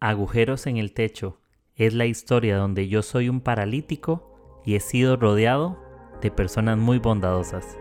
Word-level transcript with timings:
Agujeros 0.00 0.66
en 0.66 0.76
el 0.76 0.92
techo 0.92 1.40
es 1.74 1.94
la 1.94 2.04
historia 2.04 2.58
donde 2.58 2.86
yo 2.86 3.00
soy 3.00 3.30
un 3.30 3.40
paralítico 3.40 4.60
y 4.62 4.74
he 4.74 4.80
sido 4.80 5.16
rodeado 5.16 5.82
de 6.20 6.30
personas 6.30 6.76
muy 6.76 6.98
bondadosas. 6.98 7.78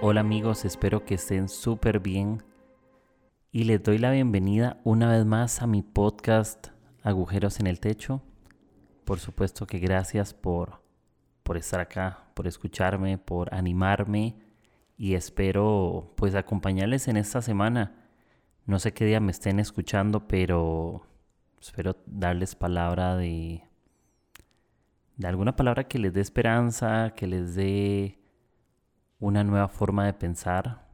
Hola 0.00 0.20
amigos, 0.20 0.64
espero 0.64 1.04
que 1.04 1.16
estén 1.16 1.50
súper 1.50 2.00
bien 2.00 2.42
y 3.56 3.64
les 3.64 3.82
doy 3.82 3.96
la 3.96 4.10
bienvenida 4.10 4.82
una 4.84 5.10
vez 5.10 5.24
más 5.24 5.62
a 5.62 5.66
mi 5.66 5.80
podcast 5.80 6.66
Agujeros 7.02 7.58
en 7.58 7.66
el 7.66 7.80
Techo. 7.80 8.20
Por 9.06 9.18
supuesto 9.18 9.66
que 9.66 9.78
gracias 9.78 10.34
por, 10.34 10.82
por 11.42 11.56
estar 11.56 11.80
acá, 11.80 12.28
por 12.34 12.46
escucharme, 12.46 13.16
por 13.16 13.54
animarme 13.54 14.36
y 14.98 15.14
espero 15.14 16.12
pues 16.16 16.34
acompañarles 16.34 17.08
en 17.08 17.16
esta 17.16 17.40
semana. 17.40 17.94
No 18.66 18.78
sé 18.78 18.92
qué 18.92 19.06
día 19.06 19.20
me 19.20 19.30
estén 19.30 19.58
escuchando, 19.58 20.28
pero 20.28 21.06
espero 21.58 21.96
darles 22.04 22.56
palabra 22.56 23.16
de, 23.16 23.62
de 25.16 25.26
alguna 25.26 25.56
palabra 25.56 25.84
que 25.84 25.98
les 25.98 26.12
dé 26.12 26.20
esperanza, 26.20 27.14
que 27.16 27.26
les 27.26 27.54
dé 27.54 28.18
una 29.18 29.44
nueva 29.44 29.68
forma 29.68 30.04
de 30.04 30.12
pensar 30.12 30.85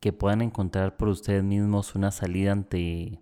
que 0.00 0.12
puedan 0.12 0.42
encontrar 0.42 0.96
por 0.96 1.08
ustedes 1.08 1.42
mismos 1.42 1.94
una 1.94 2.10
salida 2.10 2.52
ante 2.52 3.20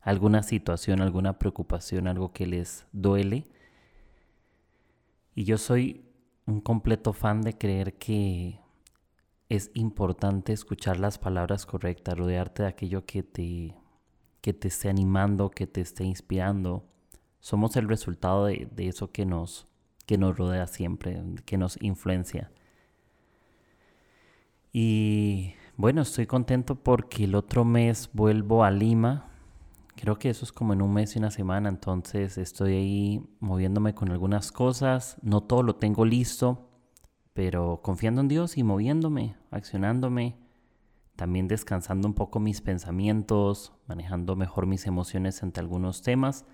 alguna 0.00 0.42
situación, 0.42 1.00
alguna 1.00 1.38
preocupación, 1.38 2.08
algo 2.08 2.32
que 2.32 2.46
les 2.46 2.86
duele. 2.92 3.46
Y 5.34 5.44
yo 5.44 5.58
soy 5.58 6.04
un 6.46 6.60
completo 6.60 7.12
fan 7.12 7.42
de 7.42 7.56
creer 7.56 7.94
que 7.94 8.60
es 9.48 9.70
importante 9.74 10.52
escuchar 10.52 10.98
las 10.98 11.18
palabras 11.18 11.66
correctas, 11.66 12.18
rodearte 12.18 12.62
de 12.62 12.68
aquello 12.68 13.04
que 13.06 13.22
te, 13.22 13.74
que 14.40 14.52
te 14.52 14.68
esté 14.68 14.88
animando, 14.88 15.50
que 15.50 15.66
te 15.66 15.80
esté 15.80 16.04
inspirando. 16.04 16.84
Somos 17.40 17.76
el 17.76 17.88
resultado 17.88 18.46
de, 18.46 18.68
de 18.72 18.88
eso 18.88 19.12
que 19.12 19.26
nos, 19.26 19.68
que 20.06 20.18
nos 20.18 20.36
rodea 20.36 20.66
siempre, 20.66 21.22
que 21.44 21.58
nos 21.58 21.80
influencia. 21.82 22.50
Y 24.72 25.54
bueno, 25.76 26.02
estoy 26.02 26.26
contento 26.26 26.74
porque 26.76 27.24
el 27.24 27.34
otro 27.34 27.64
mes 27.64 28.10
vuelvo 28.12 28.62
a 28.62 28.70
Lima. 28.70 29.28
Creo 29.96 30.18
que 30.18 30.30
eso 30.30 30.44
es 30.44 30.52
como 30.52 30.74
en 30.74 30.82
un 30.82 30.92
mes 30.92 31.16
y 31.16 31.18
una 31.18 31.30
semana, 31.30 31.68
entonces 31.68 32.36
estoy 32.36 32.74
ahí 32.74 33.26
moviéndome 33.40 33.94
con 33.94 34.10
algunas 34.10 34.52
cosas. 34.52 35.16
No 35.22 35.42
todo 35.42 35.62
lo 35.62 35.76
tengo 35.76 36.04
listo, 36.04 36.68
pero 37.32 37.80
confiando 37.82 38.20
en 38.20 38.28
Dios 38.28 38.58
y 38.58 38.64
moviéndome, 38.64 39.36
accionándome. 39.50 40.36
También 41.16 41.48
descansando 41.48 42.08
un 42.08 42.14
poco 42.14 42.40
mis 42.40 42.60
pensamientos, 42.60 43.72
manejando 43.86 44.34
mejor 44.36 44.66
mis 44.66 44.86
emociones 44.86 45.42
ante 45.42 45.60
algunos 45.60 46.02
temas 46.02 46.44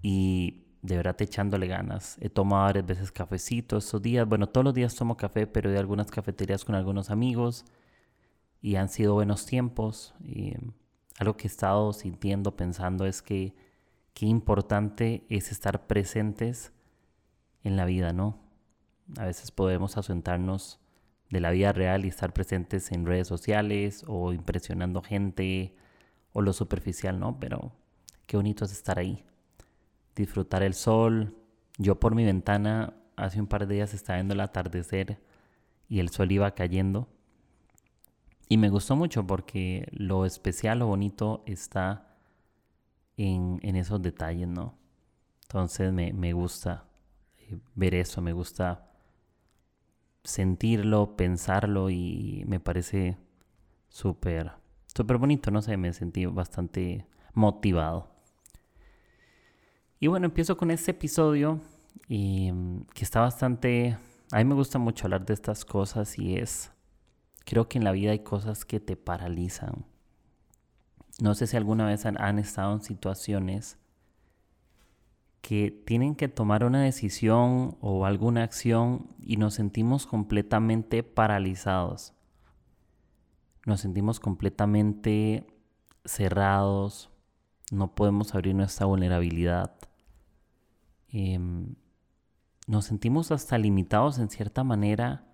y 0.00 0.64
de 0.82 0.96
verdad 0.96 1.20
echándole 1.20 1.66
ganas. 1.66 2.16
He 2.20 2.30
tomado 2.30 2.64
varias 2.64 2.86
veces 2.86 3.12
cafecito 3.12 3.76
estos 3.76 4.00
días. 4.00 4.28
Bueno, 4.28 4.48
todos 4.48 4.64
los 4.64 4.74
días 4.74 4.94
tomo 4.94 5.16
café, 5.16 5.46
pero 5.46 5.70
de 5.70 5.78
algunas 5.78 6.10
cafeterías 6.10 6.64
con 6.64 6.74
algunos 6.74 7.10
amigos 7.10 7.64
y 8.60 8.76
han 8.76 8.88
sido 8.88 9.14
buenos 9.14 9.46
tiempos. 9.46 10.14
Y 10.24 10.54
algo 11.18 11.36
que 11.36 11.44
he 11.46 11.50
estado 11.50 11.92
sintiendo, 11.92 12.56
pensando 12.56 13.06
es 13.06 13.22
que 13.22 13.54
qué 14.14 14.26
importante 14.26 15.24
es 15.28 15.52
estar 15.52 15.86
presentes 15.86 16.72
en 17.62 17.76
la 17.76 17.84
vida, 17.84 18.12
¿no? 18.12 18.38
A 19.16 19.24
veces 19.24 19.50
podemos 19.50 19.96
asentarnos 19.96 20.80
de 21.30 21.40
la 21.40 21.50
vida 21.50 21.72
real 21.72 22.04
y 22.04 22.08
estar 22.08 22.32
presentes 22.32 22.90
en 22.92 23.06
redes 23.06 23.28
sociales 23.28 24.04
o 24.06 24.32
impresionando 24.32 25.02
gente 25.02 25.76
o 26.32 26.42
lo 26.42 26.52
superficial, 26.52 27.18
¿no? 27.18 27.38
Pero 27.38 27.72
qué 28.26 28.36
bonito 28.36 28.64
es 28.64 28.72
estar 28.72 28.98
ahí, 28.98 29.24
disfrutar 30.14 30.62
el 30.62 30.74
sol. 30.74 31.36
Yo 31.78 32.00
por 32.00 32.14
mi 32.14 32.24
ventana 32.24 32.94
hace 33.16 33.40
un 33.40 33.46
par 33.46 33.66
de 33.66 33.76
días 33.76 33.94
estaba 33.94 34.16
viendo 34.18 34.34
el 34.34 34.40
atardecer 34.40 35.20
y 35.88 36.00
el 36.00 36.10
sol 36.10 36.30
iba 36.32 36.54
cayendo 36.54 37.08
y 38.48 38.56
me 38.56 38.70
gustó 38.70 38.96
mucho 38.96 39.26
porque 39.26 39.86
lo 39.92 40.24
especial, 40.24 40.78
lo 40.78 40.86
bonito 40.86 41.42
está 41.46 42.16
en, 43.16 43.60
esos 43.62 44.00
detalles, 44.00 44.48
¿no? 44.48 44.78
Entonces 45.42 45.92
me, 45.92 46.12
me 46.12 46.32
gusta 46.32 46.84
eh, 47.38 47.58
ver 47.74 47.94
eso, 47.94 48.22
me 48.22 48.32
gusta 48.32 48.88
sentirlo, 50.24 51.16
pensarlo 51.16 51.90
y 51.90 52.44
me 52.46 52.60
parece 52.60 53.18
súper, 53.88 54.52
súper 54.86 55.18
bonito, 55.18 55.50
no 55.50 55.62
sé, 55.62 55.76
me 55.76 55.92
sentí 55.92 56.26
bastante 56.26 57.06
motivado. 57.34 58.10
Y 60.00 60.06
bueno, 60.06 60.26
empiezo 60.26 60.56
con 60.56 60.70
este 60.70 60.92
episodio 60.92 61.60
y, 62.08 62.52
mm, 62.52 62.86
que 62.94 63.04
está 63.04 63.20
bastante, 63.20 63.98
a 64.32 64.38
mí 64.38 64.44
me 64.44 64.54
gusta 64.54 64.78
mucho 64.78 65.06
hablar 65.06 65.26
de 65.26 65.34
estas 65.34 65.64
cosas 65.64 66.18
y 66.18 66.36
es 66.36 66.70
Creo 67.48 67.66
que 67.66 67.78
en 67.78 67.84
la 67.84 67.92
vida 67.92 68.10
hay 68.10 68.18
cosas 68.18 68.66
que 68.66 68.78
te 68.78 68.94
paralizan. 68.94 69.86
No 71.18 71.34
sé 71.34 71.46
si 71.46 71.56
alguna 71.56 71.86
vez 71.86 72.04
han, 72.04 72.38
estado 72.38 72.74
en 72.74 72.82
situaciones 72.82 73.78
que 75.40 75.70
tienen 75.70 76.14
que 76.14 76.28
tomar 76.28 76.62
una 76.62 76.82
decisión 76.82 77.78
o 77.80 78.04
alguna 78.04 78.42
acción 78.42 79.06
y 79.18 79.38
nos 79.38 79.54
sentimos 79.54 80.04
completamente 80.04 81.02
paralizados. 81.02 82.12
Nos 83.64 83.80
sentimos 83.80 84.20
completamente 84.20 85.46
cerrados, 86.04 87.08
no 87.72 87.94
podemos 87.94 88.34
abrir 88.34 88.54
nuestra 88.54 88.84
vulnerabilidad. 88.84 89.74
Em, 91.08 91.76
nos 92.66 92.84
sentimos 92.84 93.32
hasta 93.32 93.56
limitados 93.56 94.18
en 94.18 94.28
cierta 94.28 94.64
manera 94.64 95.27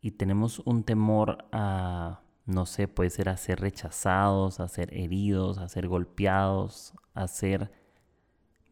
y 0.00 0.12
tenemos 0.12 0.60
un 0.60 0.84
temor 0.84 1.46
a, 1.52 2.20
no 2.46 2.66
sé, 2.66 2.88
puede 2.88 3.10
ser 3.10 3.28
a 3.28 3.36
ser 3.36 3.60
rechazados, 3.60 4.60
a 4.60 4.68
ser 4.68 4.94
heridos, 4.94 5.58
a 5.58 5.68
ser 5.68 5.88
golpeados, 5.88 6.94
a 7.14 7.26
ser 7.26 7.72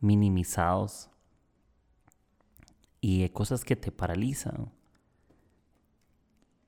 minimizados 0.01 1.11
y 3.01 3.29
cosas 3.31 3.65
que 3.65 3.77
te 3.77 3.91
paralizan. 3.91 4.71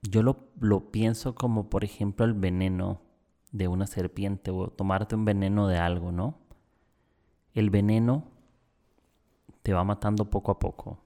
Yo 0.02 0.22
lo, 0.22 0.48
lo, 0.60 0.90
pienso 0.90 1.34
como, 1.34 1.68
por 1.70 1.84
ejemplo, 1.84 2.24
el 2.24 2.34
veneno 2.34 3.00
de 3.52 3.68
una 3.68 3.86
serpiente 3.86 4.50
o 4.50 4.68
tomarte 4.68 5.14
un 5.14 5.24
veneno 5.24 5.66
de 5.66 5.78
algo, 5.78 6.12
¿no? 6.12 6.38
El 7.54 7.70
veneno 7.70 8.24
te 9.62 9.72
va 9.72 9.82
matando 9.84 10.30
poco 10.30 10.52
a 10.52 10.58
poco. 10.58 10.98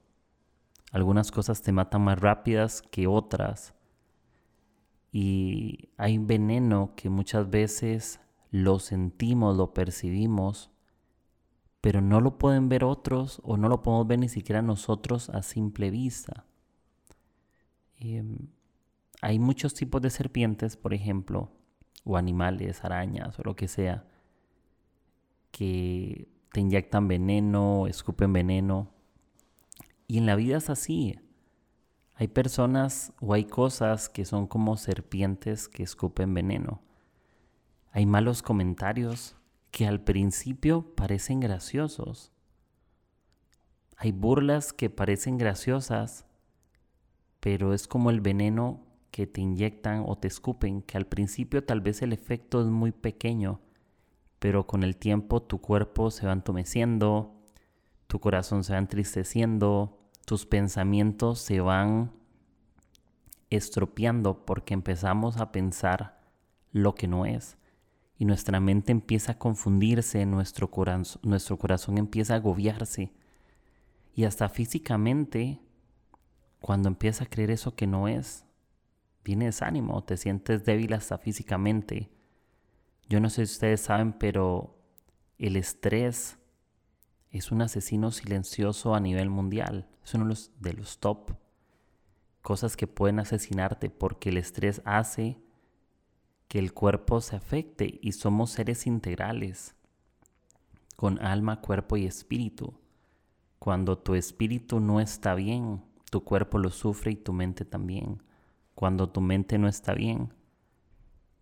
Algunas 0.93 1.31
cosas 1.31 1.63
te 1.63 1.71
matan 1.71 2.03
más 2.03 2.19
rápidas 2.19 2.83
que 2.83 3.07
otras. 3.07 3.73
Y 5.11 5.89
hay 5.97 6.19
veneno 6.19 6.93
que 6.95 7.09
muchas 7.09 7.49
veces 7.49 8.19
lo 8.51 8.77
sentimos, 8.77 9.57
lo 9.57 9.73
percibimos, 9.73 10.69
pero 11.81 11.99
no 11.99 12.21
lo 12.21 12.37
pueden 12.37 12.69
ver 12.69 12.83
otros 12.83 13.41
o 13.43 13.57
no 13.57 13.69
lo 13.69 13.81
podemos 13.81 14.05
ver 14.05 14.19
ni 14.19 14.29
siquiera 14.29 14.61
nosotros 14.61 15.31
a 15.31 15.41
simple 15.41 15.89
vista. 15.89 16.45
Em, 17.95 18.49
hay 19.19 19.39
muchos 19.39 19.73
tipos 19.73 19.99
de 19.99 20.11
serpientes, 20.11 20.77
por 20.77 20.93
ejemplo, 20.93 21.49
o 22.03 22.17
animales, 22.17 22.83
arañas 22.83 23.39
o 23.39 23.43
lo 23.43 23.55
que 23.55 23.67
sea, 23.67 24.05
que 25.49 26.27
te 26.51 26.61
inyectan 26.61 27.07
veneno, 27.07 27.87
escupen 27.87 28.31
veneno 28.31 28.92
y 30.13 30.19
en 30.19 30.27
la 30.27 30.35
vida 30.35 30.57
es 30.57 30.69
así. 30.69 31.19
Hay 32.13 32.27
personas 32.27 33.13
o 33.19 33.33
hay 33.33 33.45
cosas 33.45 34.09
que 34.09 34.25
son 34.25 34.45
como 34.45 34.77
serpientes 34.77 35.67
que 35.67 35.81
escupen 35.81 36.35
veneno. 36.35 36.83
Hay 37.89 38.05
malos 38.05 38.43
comentarios 38.43 39.35
que 39.71 39.87
al 39.87 40.01
principio 40.01 40.93
parecen 40.95 41.39
graciosos. 41.39 42.31
Hay 43.97 44.11
burlas 44.11 44.71
que 44.71 44.91
parecen 44.91 45.39
graciosas, 45.39 46.27
pero 47.39 47.73
es 47.73 47.87
como 47.87 48.11
el 48.11 48.21
veneno 48.21 48.85
que 49.09 49.25
te 49.25 49.41
inyectan 49.41 50.03
o 50.05 50.15
te 50.15 50.27
escupen, 50.27 50.83
que 50.83 50.97
al 50.97 51.07
principio 51.07 51.63
tal 51.63 51.81
vez 51.81 52.03
el 52.03 52.13
efecto 52.13 52.61
es 52.61 52.67
muy 52.67 52.91
pequeño, 52.91 53.61
pero 54.37 54.67
con 54.67 54.83
el 54.83 54.95
tiempo 54.95 55.41
tu 55.41 55.59
cuerpo 55.59 56.11
se 56.11 56.27
va 56.27 56.33
entumeciendo, 56.33 57.33
tu 58.05 58.19
corazón 58.19 58.63
se 58.63 58.73
va 58.73 58.77
entristeciendo, 58.77 60.02
tus 60.25 60.45
pensamientos 60.45 61.39
se 61.39 61.59
van 61.59 62.11
estropeando 63.49 64.45
porque 64.45 64.73
empezamos 64.73 65.37
a 65.37 65.51
pensar 65.51 66.21
lo 66.71 66.95
que 66.95 67.07
no 67.07 67.25
es. 67.25 67.57
y 68.15 68.25
nuestra 68.25 68.59
mente 68.59 68.91
empieza 68.91 69.33
a 69.33 69.39
confundirse, 69.39 70.25
nuestro, 70.25 70.69
corazón, 70.69 71.19
nuestro 71.23 71.57
corazón 71.57 71.97
empieza 71.97 72.33
a 72.33 72.37
agobiarse 72.37 73.11
y 74.15 74.25
hasta 74.25 74.49
físicamente, 74.49 75.59
cuando 76.61 76.87
empieza 76.87 77.23
a 77.23 77.27
creer 77.27 77.51
eso 77.51 77.75
que 77.75 77.87
no 77.87 78.07
es, 78.07 78.45
viene 79.23 79.45
desánimo, 79.45 80.03
te 80.03 80.17
sientes 80.17 80.63
débil 80.63 80.93
hasta 80.93 81.17
físicamente. 81.17 82.11
Yo 83.09 83.19
no 83.19 83.29
sé 83.29 83.45
si 83.45 83.53
ustedes 83.53 83.81
saben, 83.81 84.13
pero 84.13 84.77
el 85.39 85.55
estrés 85.55 86.37
es 87.33 87.51
un 87.51 87.61
asesino 87.61 88.11
silencioso 88.11 88.95
a 88.95 88.99
nivel 88.99 89.29
mundial. 89.29 89.87
Es 90.03 90.13
uno 90.13 90.25
de 90.25 90.29
los, 90.29 90.51
de 90.59 90.73
los 90.73 90.99
top 90.99 91.31
cosas 92.41 92.77
que 92.77 92.87
pueden 92.87 93.19
asesinarte 93.19 93.89
porque 93.89 94.29
el 94.29 94.37
estrés 94.37 94.81
hace 94.85 95.41
que 96.47 96.59
el 96.59 96.73
cuerpo 96.73 97.21
se 97.21 97.35
afecte 97.35 97.99
y 98.01 98.11
somos 98.11 98.51
seres 98.51 98.85
integrales 98.85 99.75
con 100.95 101.19
alma, 101.19 101.61
cuerpo 101.61 101.97
y 101.97 102.05
espíritu. 102.05 102.75
Cuando 103.57 103.97
tu 103.97 104.13
espíritu 104.13 104.79
no 104.79 104.99
está 104.99 105.33
bien, 105.35 105.81
tu 106.11 106.23
cuerpo 106.23 106.59
lo 106.59 106.69
sufre 106.69 107.11
y 107.11 107.15
tu 107.15 107.33
mente 107.33 107.65
también. 107.65 108.21
Cuando 108.75 109.09
tu 109.09 109.21
mente 109.21 109.57
no 109.57 109.67
está 109.67 109.93
bien, 109.93 110.33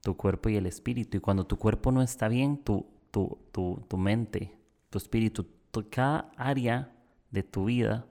tu 0.01 0.15
cuerpo 0.15 0.49
y 0.49 0.55
el 0.55 0.67
espíritu. 0.67 1.17
Y 1.17 1.19
cuando 1.19 1.45
tu 1.45 1.57
cuerpo 1.57 1.91
no 1.91 2.01
está 2.01 2.27
bien, 2.27 2.57
tu, 2.63 2.85
tu, 3.09 3.39
tu, 3.51 3.83
tu 3.87 3.97
mente, 3.97 4.55
tu 4.89 4.97
espíritu, 4.97 5.47
cada 5.89 6.31
área 6.37 6.91
de 7.31 7.43
tu 7.43 7.65
vida 7.65 8.05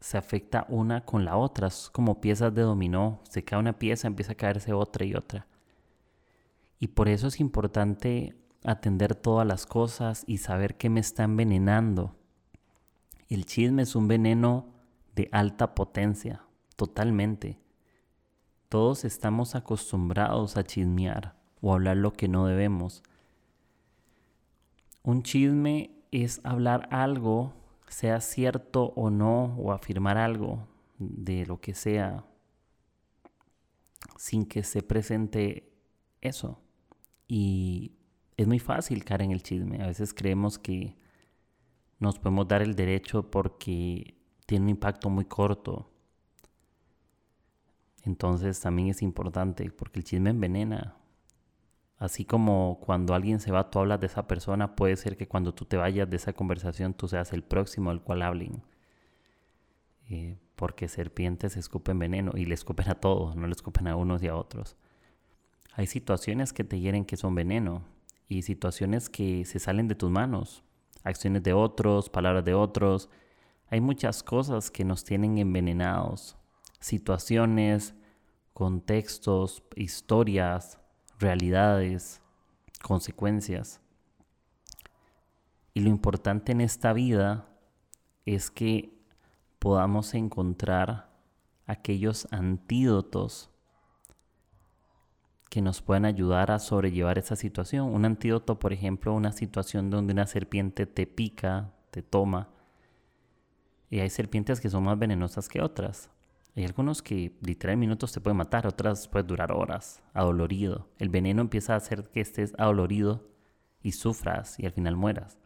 se 0.00 0.18
afecta 0.18 0.66
una 0.68 1.04
con 1.04 1.24
la 1.24 1.36
otra. 1.36 1.68
Es 1.68 1.88
como 1.90 2.20
piezas 2.20 2.52
de 2.54 2.62
dominó. 2.62 3.20
Se 3.28 3.44
cae 3.44 3.58
una 3.58 3.78
pieza, 3.78 4.08
empieza 4.08 4.32
a 4.32 4.36
caerse 4.36 4.72
otra 4.72 5.04
y 5.04 5.14
otra. 5.14 5.46
Y 6.80 6.88
por 6.88 7.08
eso 7.08 7.28
es 7.28 7.38
importante 7.38 8.36
atender 8.64 9.14
todas 9.14 9.46
las 9.46 9.66
cosas 9.66 10.24
y 10.26 10.38
saber 10.38 10.76
qué 10.76 10.90
me 10.90 11.00
está 11.00 11.24
envenenando. 11.24 12.16
El 13.28 13.46
chisme 13.46 13.82
es 13.82 13.94
un 13.94 14.08
veneno 14.08 14.66
de 15.14 15.28
alta 15.32 15.74
potencia, 15.74 16.44
totalmente. 16.76 17.58
Todos 18.68 19.04
estamos 19.04 19.54
acostumbrados 19.54 20.56
a 20.56 20.64
chismear 20.64 21.36
o 21.60 21.72
hablar 21.72 21.98
lo 21.98 22.12
que 22.12 22.28
no 22.28 22.46
debemos. 22.46 23.02
Un 25.02 25.22
chisme 25.22 26.01
es 26.12 26.40
hablar 26.44 26.88
algo, 26.92 27.54
sea 27.88 28.20
cierto 28.20 28.92
o 28.94 29.10
no, 29.10 29.56
o 29.56 29.72
afirmar 29.72 30.18
algo 30.18 30.68
de 30.98 31.46
lo 31.46 31.60
que 31.60 31.74
sea, 31.74 32.24
sin 34.16 34.46
que 34.46 34.62
se 34.62 34.82
presente 34.82 35.72
eso. 36.20 36.60
Y 37.26 37.92
es 38.36 38.46
muy 38.46 38.58
fácil 38.58 39.04
caer 39.04 39.22
en 39.22 39.30
el 39.32 39.42
chisme. 39.42 39.82
A 39.82 39.86
veces 39.86 40.14
creemos 40.14 40.58
que 40.58 40.96
nos 41.98 42.18
podemos 42.18 42.46
dar 42.46 42.62
el 42.62 42.74
derecho 42.74 43.30
porque 43.30 44.16
tiene 44.46 44.64
un 44.64 44.70
impacto 44.70 45.08
muy 45.08 45.24
corto. 45.24 45.90
Entonces 48.04 48.60
también 48.60 48.88
es 48.88 49.00
importante 49.02 49.70
porque 49.70 50.00
el 50.00 50.04
chisme 50.04 50.30
envenena. 50.30 50.96
Así 52.02 52.24
como 52.24 52.80
cuando 52.80 53.14
alguien 53.14 53.38
se 53.38 53.52
va, 53.52 53.70
tú 53.70 53.78
hablas 53.78 54.00
de 54.00 54.08
esa 54.08 54.26
persona, 54.26 54.74
puede 54.74 54.96
ser 54.96 55.16
que 55.16 55.28
cuando 55.28 55.54
tú 55.54 55.66
te 55.66 55.76
vayas 55.76 56.10
de 56.10 56.16
esa 56.16 56.32
conversación 56.32 56.94
tú 56.94 57.06
seas 57.06 57.32
el 57.32 57.44
próximo 57.44 57.90
al 57.90 58.02
cual 58.02 58.22
hablen. 58.22 58.60
Eh, 60.10 60.36
porque 60.56 60.88
serpientes 60.88 61.56
escupen 61.56 62.00
veneno 62.00 62.32
y 62.34 62.44
le 62.44 62.54
escupen 62.54 62.88
a 62.90 62.96
todos, 62.96 63.36
no 63.36 63.46
le 63.46 63.52
escupen 63.52 63.86
a 63.86 63.94
unos 63.94 64.20
y 64.20 64.26
a 64.26 64.34
otros. 64.34 64.76
Hay 65.74 65.86
situaciones 65.86 66.52
que 66.52 66.64
te 66.64 66.80
hieren 66.80 67.04
que 67.04 67.16
son 67.16 67.36
veneno 67.36 67.84
y 68.28 68.42
situaciones 68.42 69.08
que 69.08 69.44
se 69.44 69.60
salen 69.60 69.86
de 69.86 69.94
tus 69.94 70.10
manos 70.10 70.64
acciones 71.04 71.44
de 71.44 71.52
otros, 71.52 72.10
palabras 72.10 72.44
de 72.44 72.54
otros. 72.54 73.10
Hay 73.68 73.80
muchas 73.80 74.24
cosas 74.24 74.72
que 74.72 74.84
nos 74.84 75.04
tienen 75.04 75.38
envenenados, 75.38 76.36
situaciones, 76.80 77.94
contextos, 78.54 79.62
historias, 79.76 80.81
realidades, 81.22 82.20
consecuencias. 82.82 83.80
Y 85.74 85.80
lo 85.80 85.88
importante 85.88 86.52
en 86.52 86.60
esta 86.60 86.92
vida 86.92 87.48
es 88.26 88.50
que 88.50 88.92
podamos 89.58 90.14
encontrar 90.14 91.10
aquellos 91.66 92.28
antídotos 92.30 93.50
que 95.48 95.62
nos 95.62 95.82
puedan 95.82 96.04
ayudar 96.04 96.50
a 96.50 96.58
sobrellevar 96.58 97.18
esa 97.18 97.36
situación. 97.36 97.94
Un 97.94 98.04
antídoto, 98.04 98.58
por 98.58 98.72
ejemplo, 98.72 99.14
una 99.14 99.32
situación 99.32 99.90
donde 99.90 100.12
una 100.12 100.26
serpiente 100.26 100.86
te 100.86 101.06
pica, 101.06 101.72
te 101.90 102.02
toma. 102.02 102.48
Y 103.90 104.00
hay 104.00 104.10
serpientes 104.10 104.60
que 104.60 104.70
son 104.70 104.84
más 104.84 104.98
venenosas 104.98 105.48
que 105.48 105.60
otras. 105.60 106.10
Hay 106.54 106.64
algunos 106.64 107.00
que 107.00 107.36
literal 107.40 107.78
minutos 107.78 108.12
te 108.12 108.20
pueden 108.20 108.36
matar, 108.36 108.66
otras 108.66 109.08
pueden 109.08 109.26
durar 109.26 109.52
horas, 109.52 110.02
adolorido. 110.12 110.88
El 110.98 111.08
veneno 111.08 111.40
empieza 111.40 111.72
a 111.72 111.76
hacer 111.76 112.10
que 112.10 112.20
estés 112.20 112.54
adolorido 112.58 113.30
y 113.82 113.92
sufras 113.92 114.58
y 114.58 114.66
al 114.66 114.72
final 114.72 114.96
mueras. 114.96 115.38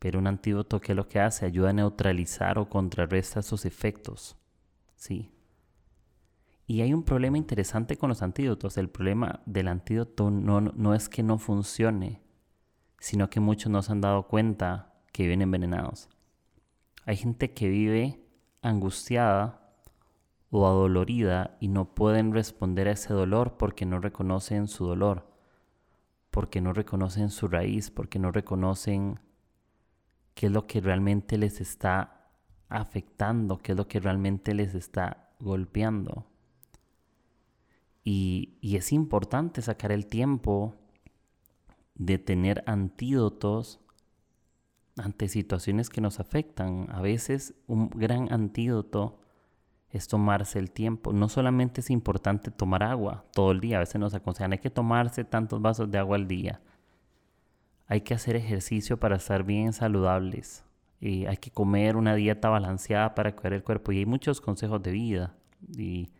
Pero 0.00 0.18
un 0.18 0.26
antídoto, 0.26 0.80
¿qué 0.80 0.92
es 0.92 0.96
lo 0.96 1.08
que 1.08 1.20
hace? 1.20 1.46
Ayuda 1.46 1.70
a 1.70 1.74
neutralizar 1.74 2.58
o 2.58 2.68
contrarresta 2.68 3.40
esos 3.40 3.64
efectos. 3.64 4.36
Sí. 4.96 5.30
Y 6.66 6.80
hay 6.80 6.92
un 6.92 7.04
problema 7.04 7.38
interesante 7.38 7.96
con 7.96 8.08
los 8.08 8.22
antídotos. 8.22 8.78
El 8.78 8.88
problema 8.88 9.42
del 9.46 9.68
antídoto 9.68 10.30
no, 10.30 10.60
no 10.60 10.94
es 10.94 11.08
que 11.08 11.22
no 11.22 11.38
funcione, 11.38 12.20
sino 12.98 13.30
que 13.30 13.40
muchos 13.40 13.70
no 13.70 13.82
se 13.82 13.92
han 13.92 14.00
dado 14.00 14.26
cuenta 14.26 14.92
que 15.12 15.24
viven 15.24 15.42
envenenados. 15.42 16.08
Hay 17.04 17.16
gente 17.16 17.52
que 17.52 17.68
vive 17.68 18.20
angustiada 18.62 19.59
o 20.50 20.66
adolorida 20.66 21.56
y 21.60 21.68
no 21.68 21.94
pueden 21.94 22.32
responder 22.32 22.88
a 22.88 22.92
ese 22.92 23.14
dolor 23.14 23.56
porque 23.56 23.86
no 23.86 24.00
reconocen 24.00 24.68
su 24.68 24.86
dolor, 24.86 25.30
porque 26.30 26.60
no 26.60 26.72
reconocen 26.72 27.30
su 27.30 27.48
raíz, 27.48 27.90
porque 27.90 28.18
no 28.18 28.32
reconocen 28.32 29.20
qué 30.34 30.46
es 30.46 30.52
lo 30.52 30.66
que 30.66 30.80
realmente 30.80 31.38
les 31.38 31.60
está 31.60 32.28
afectando, 32.68 33.58
qué 33.58 33.72
es 33.72 33.78
lo 33.78 33.88
que 33.88 34.00
realmente 34.00 34.54
les 34.54 34.74
está 34.74 35.30
golpeando. 35.38 36.26
Y, 38.02 38.58
es 38.62 38.92
importante 38.92 39.62
sacar 39.62 39.92
el 39.92 40.06
tiempo 40.06 40.74
de 41.94 42.18
tener 42.18 42.64
antídotos 42.66 43.80
ante 44.96 45.28
situaciones 45.28 45.90
que 45.90 46.00
nos 46.00 46.18
afectan. 46.18 46.86
A 46.90 47.02
veces 47.02 47.54
un 47.66 47.90
gran 47.90 48.32
antídoto 48.32 49.20
es 49.90 50.08
tomarse 50.08 50.58
el 50.58 50.70
tiempo. 50.70 51.12
No 51.12 51.28
solamente 51.28 51.80
es 51.80 51.90
importante 51.90 52.50
tomar 52.50 52.82
agua 52.82 53.24
todo 53.32 53.50
el 53.50 53.60
día, 53.60 53.76
a 53.76 53.80
veces 53.80 54.00
nos 54.00 54.14
aconsejan 54.14 54.52
hay 54.52 54.58
que 54.58 54.70
tomarse 54.70 55.24
tantos 55.24 55.60
vasos 55.60 55.90
de 55.90 55.98
agua 55.98 56.16
al 56.16 56.28
día. 56.28 56.60
Hay 57.86 58.02
que 58.02 58.14
hacer 58.14 58.36
ejercicio 58.36 58.98
para 59.00 59.16
estar 59.16 59.42
bien 59.42 59.72
saludables. 59.72 60.64
Y 61.00 61.26
hay 61.26 61.38
que 61.38 61.50
comer 61.50 61.96
una 61.96 62.14
dieta 62.14 62.48
balanceada 62.48 63.14
para 63.14 63.34
cuidar 63.34 63.54
el 63.54 63.64
cuerpo. 63.64 63.90
Y 63.90 63.98
hay 63.98 64.06
muchos 64.06 64.40
consejos 64.40 64.80
de 64.82 64.92
vida. 64.92 65.34
Y 65.76 66.10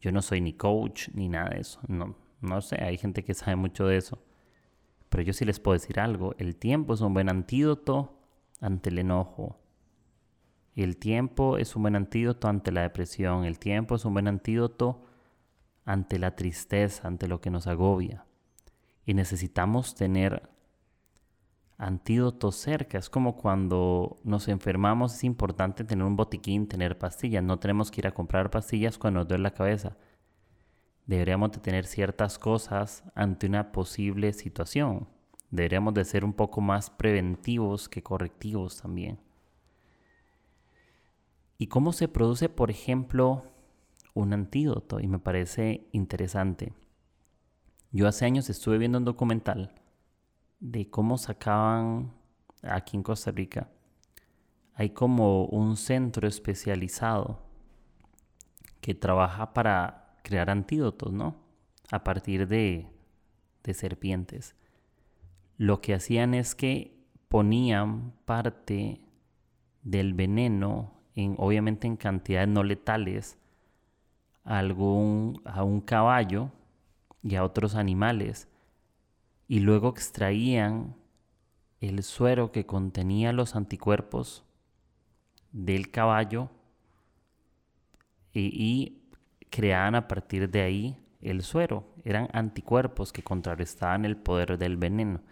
yo 0.00 0.10
no 0.10 0.20
soy 0.20 0.40
ni 0.40 0.52
coach 0.52 1.10
ni 1.14 1.28
nada 1.28 1.50
de 1.50 1.60
eso. 1.60 1.78
No, 1.86 2.16
no 2.40 2.60
sé, 2.60 2.82
hay 2.82 2.98
gente 2.98 3.22
que 3.22 3.34
sabe 3.34 3.54
mucho 3.54 3.86
de 3.86 3.98
eso. 3.98 4.18
Pero 5.08 5.22
yo 5.22 5.32
sí 5.32 5.44
les 5.44 5.60
puedo 5.60 5.74
decir 5.74 6.00
algo. 6.00 6.34
El 6.38 6.56
tiempo 6.56 6.94
es 6.94 7.00
un 7.02 7.14
buen 7.14 7.28
antídoto 7.28 8.18
ante 8.60 8.90
el 8.90 8.98
enojo. 8.98 9.60
El 10.76 10.98
tiempo 10.98 11.56
es 11.56 11.74
un 11.74 11.82
buen 11.82 11.96
antídoto 11.96 12.48
ante 12.48 12.70
la 12.70 12.82
depresión. 12.82 13.44
El 13.44 13.58
tiempo 13.58 13.94
es 13.94 14.04
un 14.04 14.12
buen 14.12 14.28
antídoto 14.28 15.04
ante 15.86 16.18
la 16.18 16.36
tristeza, 16.36 17.08
ante 17.08 17.28
lo 17.28 17.40
que 17.40 17.50
nos 17.50 17.66
agobia. 17.66 18.26
Y 19.06 19.14
necesitamos 19.14 19.94
tener 19.94 20.50
antídotos 21.78 22.56
cerca. 22.56 22.98
Es 22.98 23.08
como 23.08 23.36
cuando 23.38 24.20
nos 24.22 24.48
enfermamos, 24.48 25.14
es 25.14 25.24
importante 25.24 25.82
tener 25.82 26.04
un 26.04 26.16
botiquín, 26.16 26.68
tener 26.68 26.98
pastillas. 26.98 27.42
No 27.42 27.58
tenemos 27.58 27.90
que 27.90 28.02
ir 28.02 28.06
a 28.06 28.14
comprar 28.14 28.50
pastillas 28.50 28.98
cuando 28.98 29.20
nos 29.20 29.28
duele 29.28 29.44
la 29.44 29.54
cabeza. 29.54 29.96
Deberíamos 31.06 31.52
de 31.52 31.58
tener 31.58 31.86
ciertas 31.86 32.38
cosas 32.38 33.02
ante 33.14 33.46
una 33.46 33.72
posible 33.72 34.34
situación. 34.34 35.08
Deberíamos 35.50 35.94
de 35.94 36.04
ser 36.04 36.22
un 36.22 36.34
poco 36.34 36.60
más 36.60 36.90
preventivos 36.90 37.88
que 37.88 38.02
correctivos 38.02 38.82
también. 38.82 39.25
¿Y 41.58 41.68
cómo 41.68 41.92
se 41.92 42.08
produce, 42.08 42.48
por 42.48 42.70
ejemplo, 42.70 43.44
un 44.14 44.32
antídoto? 44.32 45.00
Y 45.00 45.06
me 45.06 45.18
parece 45.18 45.88
interesante. 45.92 46.72
Yo 47.92 48.06
hace 48.06 48.26
años 48.26 48.50
estuve 48.50 48.78
viendo 48.78 48.98
un 48.98 49.04
documental 49.04 49.74
de 50.60 50.90
cómo 50.90 51.16
sacaban 51.18 52.12
aquí 52.62 52.96
en 52.96 53.02
Costa 53.02 53.30
Rica. 53.30 53.70
Hay 54.74 54.90
como 54.90 55.46
un 55.46 55.76
centro 55.76 56.28
especializado 56.28 57.40
que 58.80 58.94
trabaja 58.94 59.54
para 59.54 60.18
crear 60.22 60.50
antídotos, 60.50 61.12
¿no? 61.12 61.36
A 61.90 62.04
partir 62.04 62.46
de, 62.46 62.86
de 63.64 63.74
serpientes. 63.74 64.54
Lo 65.56 65.80
que 65.80 65.94
hacían 65.94 66.34
es 66.34 66.54
que 66.54 66.96
ponían 67.28 68.12
parte 68.24 69.00
del 69.82 70.14
veneno, 70.14 70.92
en, 71.16 71.34
obviamente 71.38 71.88
en 71.88 71.96
cantidades 71.96 72.48
no 72.48 72.62
letales, 72.62 73.36
a, 74.44 74.58
algún, 74.58 75.42
a 75.44 75.64
un 75.64 75.80
caballo 75.80 76.52
y 77.22 77.34
a 77.34 77.42
otros 77.42 77.74
animales, 77.74 78.48
y 79.48 79.60
luego 79.60 79.88
extraían 79.88 80.94
el 81.80 82.02
suero 82.02 82.52
que 82.52 82.66
contenía 82.66 83.32
los 83.32 83.56
anticuerpos 83.56 84.44
del 85.52 85.90
caballo 85.90 86.50
y, 88.32 89.02
creaban 89.48 89.94
a 89.94 90.06
partir 90.06 90.50
de 90.50 90.60
ahí 90.60 90.96
el 91.22 91.42
suero. 91.42 91.84
Eran 92.04 92.28
anticuerpos 92.32 93.12
que 93.12 93.22
contrarrestaban 93.22 94.04
el 94.04 94.16
poder 94.16 94.58
del 94.58 94.76
veneno. 94.76 95.22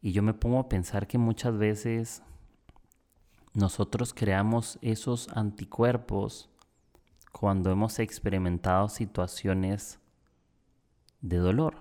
Y 0.00 0.12
yo 0.12 0.22
me 0.22 0.34
pongo 0.34 0.60
a 0.60 0.68
pensar 0.68 1.08
que 1.08 1.18
muchas 1.18 1.58
veces 1.58 2.22
nosotros 3.54 4.14
creamos 4.14 4.78
esos 4.82 5.28
anticuerpos 5.30 6.50
cuando 7.32 7.70
hemos 7.70 7.98
experimentado 7.98 8.88
situaciones 8.88 10.00
de 11.20 11.38
dolor. 11.38 11.76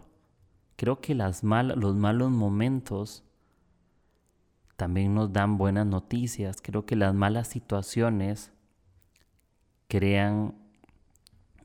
Creo 0.75 1.01
que 1.01 1.15
los 1.15 1.43
malos 1.43 2.31
momentos 2.31 3.23
también 4.75 5.15
nos 5.15 5.33
dan 5.33 5.57
buenas 5.57 5.87
noticias. 5.87 6.61
Creo 6.61 6.85
que 6.85 6.95
las 6.95 7.13
malas 7.13 7.47
situaciones 7.47 8.51
crean 9.87 10.55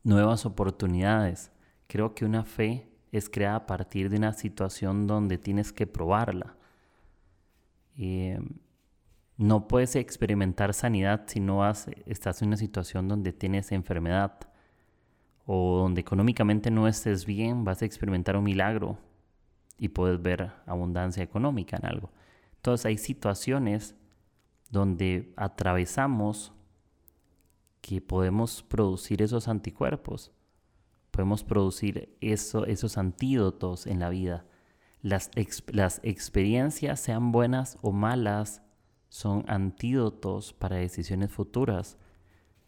nuevas 0.02 0.46
oportunidades. 0.46 1.52
Creo 1.86 2.14
que 2.14 2.24
una 2.24 2.44
fe 2.44 2.88
es 3.12 3.28
creada 3.28 3.56
a 3.56 3.66
partir 3.66 4.08
de 4.08 4.16
una 4.16 4.32
situación 4.32 5.06
donde 5.06 5.36
tienes 5.36 5.72
que 5.72 5.86
probarla. 5.86 6.56
Eh, 7.98 8.40
no 9.42 9.66
puedes 9.68 9.96
experimentar 9.96 10.74
sanidad 10.74 11.24
si 11.26 11.40
no 11.40 11.68
estás 12.06 12.42
en 12.42 12.48
una 12.48 12.56
situación 12.56 13.08
donde 13.08 13.32
tienes 13.32 13.72
enfermedad 13.72 14.38
o 15.46 15.78
donde 15.78 16.00
económicamente 16.00 16.70
no 16.70 16.86
estés 16.86 17.26
bien, 17.26 17.64
vas 17.64 17.82
a 17.82 17.84
experimentar 17.84 18.36
un 18.36 18.44
milagro 18.44 18.98
y 19.78 19.88
puedes 19.88 20.22
ver 20.22 20.52
abundancia 20.66 21.22
económica 21.22 21.76
en 21.76 21.86
algo. 21.86 22.10
Entonces 22.56 22.86
hay 22.86 22.98
situaciones 22.98 23.96
donde 24.70 25.32
atravesamos 25.36 26.52
que 27.80 28.00
podemos 28.00 28.62
producir 28.62 29.22
esos 29.22 29.48
anticuerpos, 29.48 30.30
podemos 31.10 31.42
producir 31.42 32.16
eso, 32.20 32.64
esos 32.64 32.96
antídotos 32.96 33.86
en 33.88 33.98
la 33.98 34.08
vida. 34.08 34.46
Las 35.02 35.30
experiencias, 36.04 37.00
sean 37.00 37.32
buenas 37.32 37.76
o 37.82 37.90
malas, 37.90 38.62
son 39.12 39.44
antídotos 39.46 40.54
para 40.54 40.76
decisiones 40.76 41.30
futuras. 41.30 41.98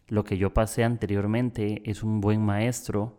Lo 0.07 0.23
que 0.23 0.37
yo 0.37 0.53
pasé 0.53 0.83
anteriormente 0.83 1.81
es 1.89 2.03
un 2.03 2.21
buen 2.21 2.39
maestro 2.39 3.17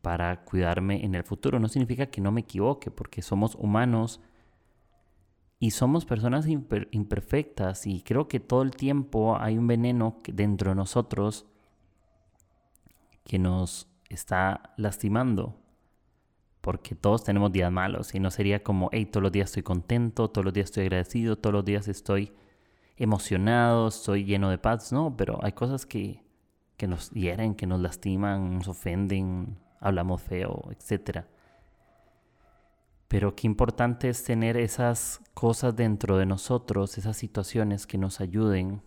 para 0.00 0.44
cuidarme 0.44 1.04
en 1.04 1.16
el 1.16 1.24
futuro. 1.24 1.58
No 1.58 1.66
significa 1.66 2.06
que 2.06 2.20
no 2.20 2.30
me 2.30 2.42
equivoque, 2.42 2.92
porque 2.92 3.20
somos 3.20 3.56
humanos 3.56 4.20
y 5.58 5.72
somos 5.72 6.04
personas 6.04 6.46
imperfectas 6.46 7.84
y 7.84 8.02
creo 8.02 8.28
que 8.28 8.38
todo 8.38 8.62
el 8.62 8.70
tiempo 8.70 9.36
hay 9.36 9.58
un 9.58 9.66
veneno 9.66 10.18
dentro 10.32 10.70
de 10.70 10.76
nosotros 10.76 11.46
que 13.24 13.40
nos 13.40 13.88
está 14.08 14.72
lastimando. 14.76 15.59
Porque 16.60 16.94
todos 16.94 17.24
tenemos 17.24 17.52
días 17.52 17.72
malos 17.72 18.14
y 18.14 18.20
no 18.20 18.30
sería 18.30 18.62
como, 18.62 18.90
hey, 18.92 19.06
todos 19.06 19.22
los 19.22 19.32
días 19.32 19.50
estoy 19.50 19.62
contento, 19.62 20.28
todos 20.28 20.44
los 20.44 20.52
días 20.52 20.66
estoy 20.66 20.84
agradecido, 20.84 21.36
todos 21.36 21.54
los 21.54 21.64
días 21.64 21.88
estoy 21.88 22.34
emocionado, 22.96 23.88
estoy 23.88 24.24
lleno 24.24 24.50
de 24.50 24.58
paz. 24.58 24.92
No, 24.92 25.16
pero 25.16 25.38
hay 25.42 25.52
cosas 25.52 25.86
que, 25.86 26.22
que 26.76 26.86
nos 26.86 27.10
hieren, 27.10 27.54
que 27.54 27.66
nos 27.66 27.80
lastiman, 27.80 28.58
nos 28.58 28.68
ofenden, 28.68 29.56
hablamos 29.80 30.20
feo, 30.22 30.68
etcétera. 30.70 31.26
Pero 33.08 33.34
qué 33.34 33.46
importante 33.46 34.08
es 34.08 34.22
tener 34.22 34.56
esas 34.56 35.20
cosas 35.34 35.74
dentro 35.74 36.16
de 36.16 36.26
nosotros, 36.26 36.96
esas 36.96 37.16
situaciones 37.16 37.86
que 37.86 37.98
nos 37.98 38.20
ayuden 38.20 38.82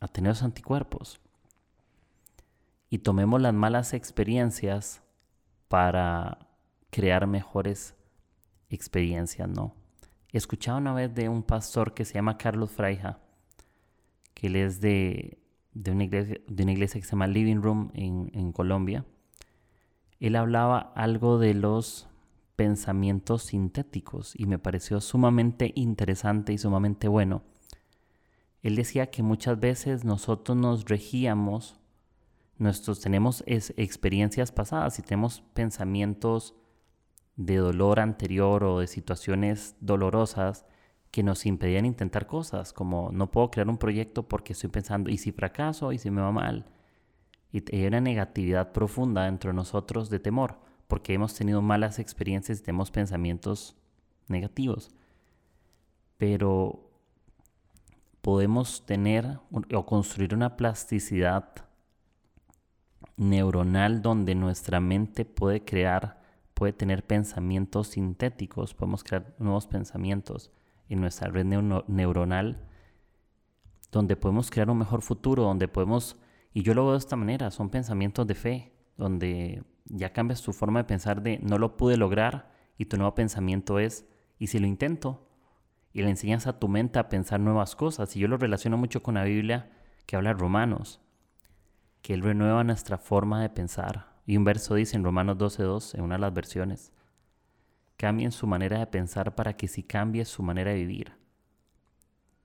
a 0.00 0.08
tener 0.08 0.32
los 0.32 0.42
anticuerpos. 0.42 1.20
Y 2.90 2.98
tomemos 2.98 3.40
las 3.40 3.54
malas 3.54 3.94
experiencias 3.94 5.02
para 5.68 6.49
crear 6.90 7.26
mejores 7.26 7.94
experiencias, 8.68 9.48
¿no? 9.48 9.74
Escuchaba 10.32 10.78
una 10.78 10.94
vez 10.94 11.14
de 11.14 11.28
un 11.28 11.42
pastor 11.42 11.94
que 11.94 12.04
se 12.04 12.14
llama 12.14 12.38
Carlos 12.38 12.70
Fraija, 12.70 13.18
que 14.34 14.46
él 14.46 14.56
es 14.56 14.80
de, 14.80 15.38
una, 15.86 16.04
iglesia, 16.04 16.40
de 16.46 16.62
una 16.62 16.72
iglesia 16.72 17.00
que 17.00 17.06
se 17.06 17.12
llama 17.12 17.26
Living 17.26 17.62
Room 17.62 17.90
en, 17.94 18.30
en 18.34 18.52
Colombia. 18.52 19.04
Él 20.20 20.36
hablaba 20.36 20.92
algo 20.94 21.38
de 21.38 21.54
los 21.54 22.08
pensamientos 22.54 23.44
sintéticos 23.44 24.34
y 24.36 24.46
me 24.46 24.58
pareció 24.58 25.00
sumamente 25.00 25.72
interesante 25.74 26.52
y 26.52 26.58
sumamente 26.58 27.08
bueno. 27.08 27.42
Él 28.62 28.76
decía 28.76 29.10
que 29.10 29.22
muchas 29.22 29.58
veces 29.58 30.04
nosotros 30.04 30.56
nos 30.56 30.84
regíamos, 30.84 31.80
nuestros 32.58 33.00
tenemos 33.00 33.42
experiencias 33.46 34.52
pasadas 34.52 34.98
y 34.98 35.02
tenemos 35.02 35.40
pensamientos 35.54 36.54
de 37.40 37.56
dolor 37.56 38.00
anterior 38.00 38.64
o 38.64 38.80
de 38.80 38.86
situaciones 38.86 39.74
dolorosas 39.80 40.66
que 41.10 41.22
nos 41.22 41.46
impedían 41.46 41.86
intentar 41.86 42.26
cosas, 42.26 42.74
como 42.74 43.08
no 43.12 43.30
puedo 43.30 43.50
crear 43.50 43.70
un 43.70 43.78
proyecto 43.78 44.28
porque 44.28 44.52
estoy 44.52 44.68
pensando, 44.68 45.08
¿y 45.08 45.16
si 45.16 45.32
fracaso? 45.32 45.90
¿y 45.92 45.98
si 45.98 46.10
me 46.10 46.20
va 46.20 46.32
mal? 46.32 46.66
Y 47.50 47.64
hay 47.74 47.86
una 47.86 48.02
negatividad 48.02 48.72
profunda 48.72 49.24
dentro 49.24 49.52
de 49.52 49.56
nosotros 49.56 50.10
de 50.10 50.18
temor 50.18 50.58
porque 50.86 51.14
hemos 51.14 51.34
tenido 51.34 51.62
malas 51.62 51.98
experiencias 51.98 52.58
y 52.58 52.62
tenemos 52.62 52.90
pensamientos 52.90 53.74
negativos. 54.28 54.90
Pero 56.18 56.90
podemos 58.20 58.84
tener 58.84 59.38
o 59.50 59.86
construir 59.86 60.34
una 60.34 60.58
plasticidad 60.58 61.54
neuronal 63.16 64.02
donde 64.02 64.34
nuestra 64.34 64.78
mente 64.78 65.24
puede 65.24 65.64
crear, 65.64 66.19
puede 66.60 66.74
tener 66.74 67.06
pensamientos 67.06 67.88
sintéticos, 67.88 68.74
podemos 68.74 69.02
crear 69.02 69.34
nuevos 69.38 69.66
pensamientos 69.66 70.52
en 70.90 71.00
nuestra 71.00 71.30
red 71.30 71.46
neuronal, 71.46 72.68
donde 73.90 74.14
podemos 74.14 74.50
crear 74.50 74.68
un 74.68 74.76
mejor 74.76 75.00
futuro, 75.00 75.44
donde 75.44 75.68
podemos, 75.68 76.20
y 76.52 76.62
yo 76.62 76.74
lo 76.74 76.82
veo 76.84 76.92
de 76.92 76.98
esta 76.98 77.16
manera, 77.16 77.50
son 77.50 77.70
pensamientos 77.70 78.26
de 78.26 78.34
fe, 78.34 78.74
donde 78.98 79.64
ya 79.86 80.12
cambias 80.12 80.42
tu 80.42 80.52
forma 80.52 80.80
de 80.80 80.84
pensar 80.84 81.22
de 81.22 81.38
no 81.38 81.56
lo 81.56 81.78
pude 81.78 81.96
lograr 81.96 82.52
y 82.76 82.84
tu 82.84 82.98
nuevo 82.98 83.14
pensamiento 83.14 83.78
es, 83.78 84.06
¿y 84.38 84.48
si 84.48 84.58
lo 84.58 84.66
intento? 84.66 85.30
Y 85.94 86.02
le 86.02 86.10
enseñas 86.10 86.46
a 86.46 86.58
tu 86.58 86.68
mente 86.68 86.98
a 86.98 87.08
pensar 87.08 87.40
nuevas 87.40 87.74
cosas. 87.74 88.14
Y 88.16 88.20
yo 88.20 88.28
lo 88.28 88.36
relaciono 88.36 88.76
mucho 88.76 89.02
con 89.02 89.14
la 89.14 89.24
Biblia 89.24 89.70
que 90.04 90.14
habla 90.14 90.34
de 90.34 90.38
Romanos, 90.38 91.00
que 92.02 92.12
Él 92.12 92.20
renueva 92.20 92.64
nuestra 92.64 92.98
forma 92.98 93.40
de 93.40 93.48
pensar. 93.48 94.09
Y 94.30 94.36
un 94.36 94.44
verso 94.44 94.76
dice 94.76 94.96
en 94.96 95.02
Romanos 95.02 95.38
12.2, 95.38 95.96
en 95.96 96.02
una 96.02 96.14
de 96.14 96.20
las 96.20 96.32
versiones, 96.32 96.92
cambien 97.96 98.30
su 98.30 98.46
manera 98.46 98.78
de 98.78 98.86
pensar 98.86 99.34
para 99.34 99.56
que 99.56 99.66
si 99.66 99.82
cambie 99.82 100.24
su 100.24 100.44
manera 100.44 100.70
de 100.70 100.76
vivir. 100.76 101.14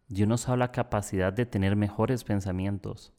Dios 0.08 0.27
nos 0.27 0.50
habla 0.50 0.65
la 0.65 0.72
capacidad 0.72 1.32
de 1.32 1.46
tener 1.46 1.75
mejores 1.75 2.24
pensamientos, 2.24 3.13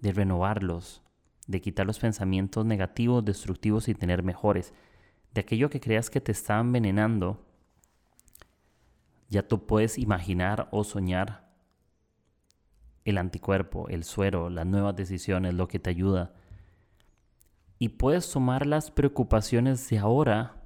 de 0.00 0.12
renovarlos, 0.12 1.04
de 1.46 1.60
quitar 1.60 1.86
los 1.86 2.00
pensamientos 2.00 2.66
negativos, 2.66 3.24
destructivos 3.24 3.86
y 3.86 3.94
tener 3.94 4.24
mejores. 4.24 4.74
De 5.32 5.42
aquello 5.42 5.70
que 5.70 5.78
creas 5.78 6.10
que 6.10 6.20
te 6.20 6.32
está 6.32 6.58
envenenando, 6.58 7.46
ya 9.28 9.46
tú 9.46 9.64
puedes 9.64 9.96
imaginar 9.96 10.66
o 10.72 10.82
soñar 10.82 11.48
el 13.04 13.16
anticuerpo, 13.16 13.88
el 13.90 14.02
suero, 14.02 14.50
las 14.50 14.66
nuevas 14.66 14.96
decisiones, 14.96 15.54
lo 15.54 15.68
que 15.68 15.78
te 15.78 15.90
ayuda. 15.90 16.34
Y 17.80 17.88
puedes 17.88 18.30
tomar 18.30 18.64
las 18.64 18.92
preocupaciones 18.92 19.88
de 19.88 19.98
ahora 19.98 20.62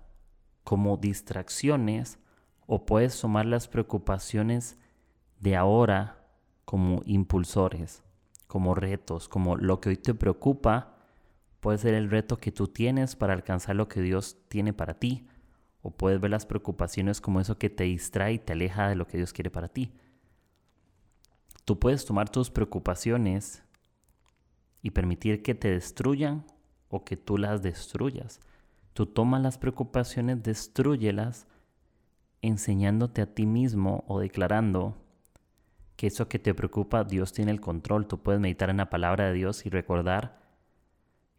como 0.65 0.99
distracciones 0.99 2.19
o 2.67 2.85
puedes 2.85 3.19
tomar 3.19 3.47
las 3.47 3.69
preocupaciones 3.69 4.77
de 5.41 5.57
ahora 5.57 6.27
como 6.67 7.01
impulsores 7.07 8.05
como 8.55 8.77
retos, 8.77 9.29
como 9.29 9.57
lo 9.57 9.81
que 9.81 9.89
hoy 9.89 9.97
te 9.97 10.15
preocupa, 10.15 10.95
puede 11.59 11.79
ser 11.79 11.95
el 11.95 12.09
reto 12.09 12.39
que 12.39 12.53
tú 12.53 12.69
tienes 12.69 13.17
para 13.17 13.33
alcanzar 13.33 13.75
lo 13.75 13.89
que 13.89 14.01
Dios 14.01 14.37
tiene 14.47 14.73
para 14.73 14.95
ti. 14.95 15.27
O 15.83 15.91
puedes 15.91 16.21
ver 16.21 16.31
las 16.31 16.47
preocupaciones 16.47 17.21
como 17.21 17.41
eso 17.41 17.59
que 17.59 17.69
te 17.69 17.83
distrae 17.83 18.35
y 18.35 18.39
te 18.39 18.53
aleja 18.53 18.89
de 18.89 18.95
lo 18.95 19.09
que 19.09 19.17
Dios 19.17 19.33
quiere 19.33 19.51
para 19.51 19.67
ti. 19.67 19.93
Tú 21.65 21.81
puedes 21.81 22.05
tomar 22.05 22.29
tus 22.29 22.49
preocupaciones 22.49 23.65
y 24.83 24.91
permitir 24.91 25.43
que 25.43 25.57
te 25.57 25.73
destruyan 25.73 26.47
o 26.95 27.05
que 27.05 27.17
tú 27.17 27.39
las 27.39 27.61
destruyas. 27.61 28.41
Tú 28.93 29.07
tomas 29.07 29.43
las 29.43 29.59
preocupaciones, 29.59 30.43
destruyelas, 30.45 31.49
enseñándote 32.41 33.21
a 33.23 33.35
ti 33.35 33.47
mismo 33.47 34.05
o 34.07 34.21
declarando 34.21 34.97
que 35.97 36.07
eso 36.07 36.29
que 36.29 36.39
te 36.39 36.55
preocupa, 36.55 37.03
Dios 37.03 37.33
tiene 37.33 37.51
el 37.51 37.61
control. 37.61 38.07
Tú 38.07 38.23
puedes 38.23 38.41
meditar 38.41 38.71
en 38.71 38.77
la 38.77 38.91
palabra 38.91 39.27
de 39.27 39.33
Dios 39.33 39.67
y 39.67 39.71
recordar 39.71 40.41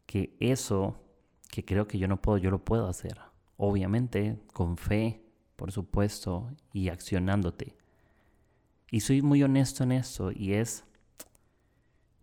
que 0.05 0.35
eso 0.39 1.01
que 1.49 1.63
creo 1.63 1.87
que 1.87 1.99
yo 1.99 2.07
no 2.09 2.21
puedo, 2.21 2.37
yo 2.37 2.51
lo 2.51 2.65
puedo 2.65 2.87
hacer. 2.87 3.17
Obviamente, 3.55 4.37
con 4.51 4.75
fe, 4.75 5.23
por 5.55 5.71
supuesto, 5.71 6.51
y 6.73 6.89
accionándote. 6.89 7.77
Y 8.91 8.99
soy 8.99 9.21
muy 9.21 9.41
honesto 9.41 9.83
en 9.83 9.93
esto 9.93 10.31
y 10.33 10.53
es, 10.53 10.83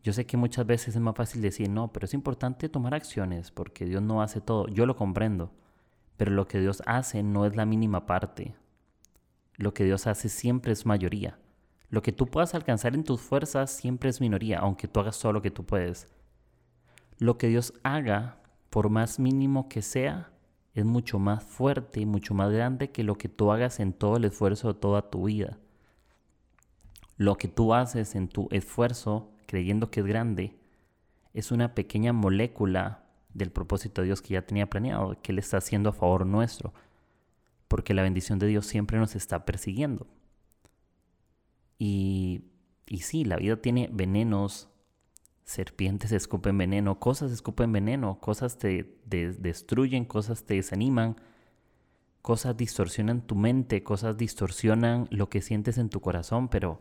yo 0.02 0.12
sé 0.12 0.26
que 0.26 0.37
muchas 0.37 0.66
veces 0.66 0.97
es 0.97 1.00
más 1.00 1.14
fácil 1.14 1.42
decir 1.42 1.71
no, 1.71 1.92
pero 1.92 2.06
es 2.06 2.14
importante 2.14 2.68
tomar 2.68 2.94
acciones 2.94 3.50
porque 3.50 3.85
Dios 3.85 4.02
no 4.02 4.21
hace 4.21 4.40
todo. 4.40 4.66
Yo 4.66 4.85
lo 4.85 4.97
comprendo, 4.97 5.52
pero 6.16 6.32
lo 6.32 6.49
que 6.49 6.61
Dios 6.61 6.82
hace 6.87 7.23
no 7.23 7.47
es 7.47 7.54
la 7.54 7.66
mínima 7.66 8.04
parte. 8.06 8.56
Lo 9.56 9.75
que 9.75 9.85
Dios 9.85 10.06
hace 10.06 10.28
siempre 10.28 10.73
es 10.73 10.87
mayoría. 10.87 11.38
Lo 11.88 12.02
que 12.02 12.11
tú 12.11 12.26
puedas 12.26 12.54
alcanzar 12.54 12.94
en 12.94 13.04
tus 13.04 13.21
fuerzas 13.21 13.71
siempre 13.71 14.11
es 14.11 14.21
minoría, 14.21 14.59
aunque 14.59 14.88
tú 14.88 14.99
hagas 14.99 15.21
todo 15.21 15.32
lo 15.32 15.42
que 15.42 15.50
tú 15.50 15.64
puedes. 15.64 16.09
Lo 17.18 17.38
que 17.38 17.49
Dios 17.49 17.75
haga, 17.85 18.38
por 18.71 18.88
más 18.88 19.21
mínimo 19.21 19.68
que 19.68 19.82
sea, 19.82 20.32
es 20.75 20.85
mucho 20.85 21.18
más 21.18 21.44
fuerte 21.44 22.00
y 22.00 22.06
mucho 22.06 22.35
más 22.35 22.50
grande 22.50 22.90
que 22.90 23.04
lo 23.04 23.16
que 23.16 23.28
tú 23.28 23.52
hagas 23.52 23.78
en 23.78 23.92
todo 23.92 24.16
el 24.16 24.25
esfuerzo 24.25 24.73
de 24.73 24.80
toda 24.80 25.11
tu 25.11 25.25
vida. 25.25 25.59
Lo 27.18 27.37
que 27.37 27.47
tú 27.47 27.75
haces 27.75 28.14
en 28.14 28.26
tu 28.26 28.49
esfuerzo, 28.50 29.32
creyendo 29.52 29.90
que 29.90 30.00
es 30.00 30.06
grande, 30.06 30.56
es 31.35 31.52
una 31.52 31.75
pequeña 31.75 32.14
molécula 32.14 33.04
del 33.35 33.52
propósito 33.52 34.00
de 34.00 34.06
Dios 34.06 34.23
que 34.23 34.32
ya 34.32 34.47
tenía 34.47 34.71
planeado, 34.71 35.21
que 35.21 35.32
Él 35.32 35.38
está 35.38 35.59
haciendo 35.59 35.90
a 35.90 35.92
favor 35.92 36.25
nuestro, 36.25 36.73
porque 37.68 37.92
la 37.92 38.00
bendición 38.00 38.38
de 38.38 38.47
Dios 38.47 38.64
siempre 38.64 38.99
nos 38.99 39.14
está 39.14 39.44
persiguiendo. 39.44 40.06
Y, 41.78 42.47
y 42.87 43.00
sí, 43.00 43.26
la 43.26 43.37
vida 43.37 43.61
tiene 43.61 43.90
venenos, 43.92 44.71
serpientes 45.44 46.12
escupen 46.12 46.56
veneno, 46.56 46.99
cosas 46.99 47.30
escupen 47.30 47.73
veneno, 47.73 48.21
cosas 48.21 48.56
te 48.56 48.97
destruyen, 49.04 50.06
cosas 50.06 50.44
te 50.44 50.54
desaniman, 50.54 51.16
cosas 52.23 52.56
distorsionan 52.56 53.21
tu 53.21 53.35
mente, 53.35 53.82
cosas 53.82 54.16
distorsionan 54.16 55.09
lo 55.11 55.28
que 55.28 55.42
sientes 55.42 55.76
en 55.76 55.90
tu 55.90 56.00
corazón, 56.00 56.49
pero 56.49 56.80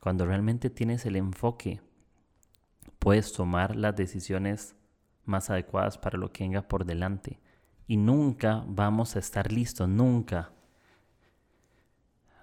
cuando 0.00 0.26
realmente 0.26 0.70
tienes 0.70 1.06
el 1.06 1.16
enfoque, 1.16 1.80
puedes 2.98 3.32
tomar 3.32 3.76
las 3.76 3.94
decisiones 3.96 4.74
más 5.24 5.50
adecuadas 5.50 5.98
para 5.98 6.18
lo 6.18 6.32
que 6.32 6.44
venga 6.44 6.62
por 6.62 6.84
delante. 6.84 7.38
Y 7.86 7.96
nunca 7.96 8.64
vamos 8.66 9.16
a 9.16 9.18
estar 9.18 9.52
listos, 9.52 9.88
nunca 9.88 10.52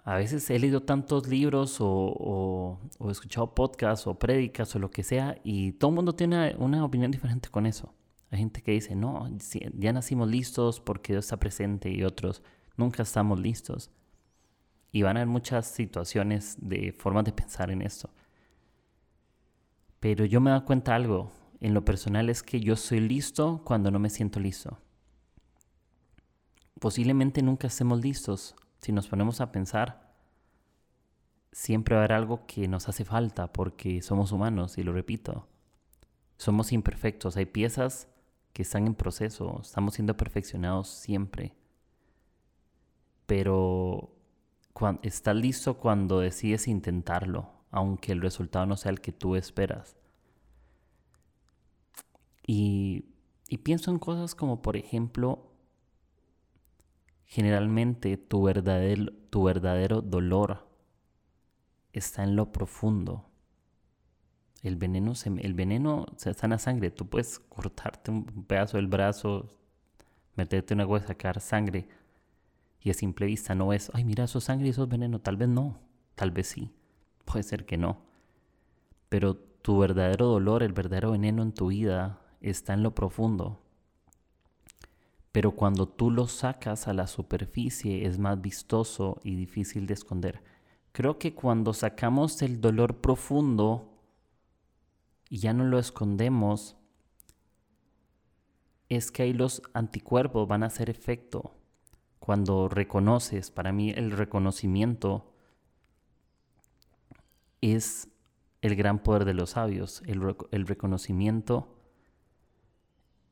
a 0.07 0.15
veces 0.15 0.49
he 0.49 0.57
leído 0.57 0.83
tantos 0.83 1.27
libros 1.27 1.81
o, 1.81 2.79
o, 2.97 3.11
escuchado 3.11 3.53
podcasts 3.53 4.07
o 4.07 4.17
prédicas 4.17 4.73
o 4.73 4.79
lo 4.79 4.89
que 4.89 5.03
sea 5.03 5.37
y 5.43 5.73
todo 5.73 5.91
el 5.91 5.95
mundo 5.95 6.15
tiene 6.15 6.55
una, 6.59 6.85
opinión 6.85 7.11
diferente 7.11 7.49
con 7.49 7.65
eso. 7.65 7.93
Hay 8.31 8.39
gente 8.39 8.61
que 8.61 8.71
dice, 8.71 8.95
no, 8.95 9.29
ya 9.73 9.91
nacimos 9.91 10.29
listos 10.29 10.79
porque 10.79 11.11
Dios 11.11 11.25
está 11.25 11.35
presente 11.35 11.91
y 11.91 12.05
otros, 12.05 12.41
nunca 12.77 13.03
estamos 13.03 13.37
listos. 13.41 13.91
Y 14.91 15.01
van 15.01 15.17
a 15.17 15.21
haber 15.21 15.27
muchas 15.27 15.67
situaciones 15.67 16.57
de 16.59 16.91
formas 16.91 17.25
de 17.25 17.33
pensar 17.33 17.71
en 17.71 17.81
esto. 17.81 18.09
Pero 19.99 20.25
yo 20.25 20.39
me 20.41 20.51
doy 20.51 20.61
cuenta 20.61 20.95
algo, 20.95 21.31
en 21.59 21.73
lo 21.73 21.83
personal 21.83 22.29
es 22.29 22.43
que 22.43 22.59
yo 22.59 22.75
soy 22.75 22.99
listo 22.99 23.61
cuando 23.63 23.91
no 23.91 23.99
me 23.99 24.09
siento 24.09 24.39
listo. 24.39 24.77
Posiblemente 26.79 27.41
nunca 27.41 27.67
estemos 27.67 28.01
listos 28.01 28.55
si 28.79 28.91
nos 28.91 29.07
ponemos 29.07 29.41
a 29.41 29.51
pensar, 29.51 30.13
siempre 31.51 31.95
va 31.95 32.01
a 32.01 32.03
haber 32.03 32.13
algo 32.13 32.45
que 32.45 32.67
nos 32.67 32.87
hace 32.87 33.03
falta 33.03 33.51
porque 33.51 34.01
somos 34.01 34.31
humanos, 34.31 34.77
y 34.77 34.83
lo 34.83 34.93
repito, 34.93 35.47
somos 36.37 36.71
imperfectos, 36.71 37.35
hay 37.37 37.47
piezas 37.47 38.07
que 38.53 38.61
están 38.61 38.85
en 38.85 38.95
proceso, 38.95 39.59
estamos 39.61 39.95
siendo 39.95 40.15
perfeccionados 40.15 40.89
siempre. 40.89 41.55
Pero 43.25 44.16
cuando, 44.77 45.01
estás 45.01 45.35
listo 45.35 45.79
cuando 45.79 46.19
decides 46.19 46.67
intentarlo, 46.67 47.49
aunque 47.71 48.11
el 48.11 48.21
resultado 48.21 48.67
no 48.67 48.77
sea 48.77 48.91
el 48.91 49.01
que 49.01 49.11
tú 49.11 49.35
esperas. 49.35 49.97
Y, 52.45 53.05
pienso 53.63 53.89
en 53.89 53.97
cosas 53.97 54.35
como, 54.35 54.61
por 54.61 54.77
ejemplo, 54.77 55.51
Generalmente 57.25 58.15
tu 58.15 58.43
verdadero, 58.43 59.11
tu 59.29 59.43
verdadero 59.43 60.01
dolor 60.01 60.69
está 61.91 62.23
en 62.23 62.37
lo 62.37 62.53
profundo. 62.53 63.25
El 64.61 64.77
veneno, 64.77 65.13
se, 65.13 65.29
el 65.29 65.53
veneno 65.53 66.05
está 66.15 66.45
en 66.45 66.51
la 66.51 66.57
sangre. 66.57 66.89
Tú 66.89 67.09
puedes 67.09 67.39
cortarte 67.39 68.11
un 68.11 68.23
pedazo 68.45 68.77
del 68.77 68.87
brazo, 68.87 69.49
meterte 70.35 70.73
una 70.73 70.85
y 70.85 70.99
sacar 71.01 71.41
sangre. 71.41 71.89
Y 72.87 72.89
a 72.89 72.93
simple 72.93 73.25
vista 73.25 73.53
no 73.53 73.73
es, 73.73 73.91
ay, 73.93 74.05
mira, 74.05 74.23
eso 74.23 74.37
es 74.37 74.45
sangre 74.45 74.67
y 74.67 74.69
eso 74.69 74.83
es 74.83 74.87
veneno. 74.87 75.19
Tal 75.19 75.35
vez 75.35 75.49
no, 75.49 75.77
tal 76.15 76.31
vez 76.31 76.47
sí. 76.47 76.71
Puede 77.25 77.43
ser 77.43 77.65
que 77.65 77.75
no. 77.75 77.97
Pero 79.09 79.35
tu 79.35 79.79
verdadero 79.79 80.27
dolor, 80.27 80.63
el 80.63 80.71
verdadero 80.71 81.11
veneno 81.11 81.43
en 81.43 81.51
tu 81.51 81.67
vida 81.67 82.21
está 82.39 82.73
en 82.73 82.83
lo 82.83 82.95
profundo. 82.95 83.61
Pero 85.33 85.51
cuando 85.51 85.89
tú 85.89 86.11
lo 86.11 86.29
sacas 86.29 86.87
a 86.87 86.93
la 86.93 87.07
superficie 87.07 88.05
es 88.05 88.19
más 88.19 88.39
vistoso 88.39 89.19
y 89.21 89.35
difícil 89.35 89.85
de 89.85 89.93
esconder. 89.93 90.41
Creo 90.93 91.19
que 91.19 91.35
cuando 91.35 91.73
sacamos 91.73 92.41
el 92.41 92.61
dolor 92.61 93.01
profundo 93.01 93.99
y 95.29 95.39
ya 95.39 95.51
no 95.51 95.65
lo 95.65 95.77
escondemos, 95.77 96.77
es 98.87 99.11
que 99.11 99.23
ahí 99.23 99.33
los 99.33 99.61
anticuerpos 99.73 100.47
van 100.47 100.63
a 100.63 100.67
hacer 100.67 100.89
efecto. 100.89 101.57
Cuando 102.19 102.67
reconoces, 102.69 103.51
para 103.51 103.71
mí 103.71 103.91
el 103.91 104.11
reconocimiento 104.11 105.33
es 107.61 108.09
el 108.61 108.75
gran 108.75 108.99
poder 108.99 109.25
de 109.25 109.33
los 109.33 109.51
sabios. 109.51 110.01
El, 110.05 110.67
reconocimiento 110.67 111.75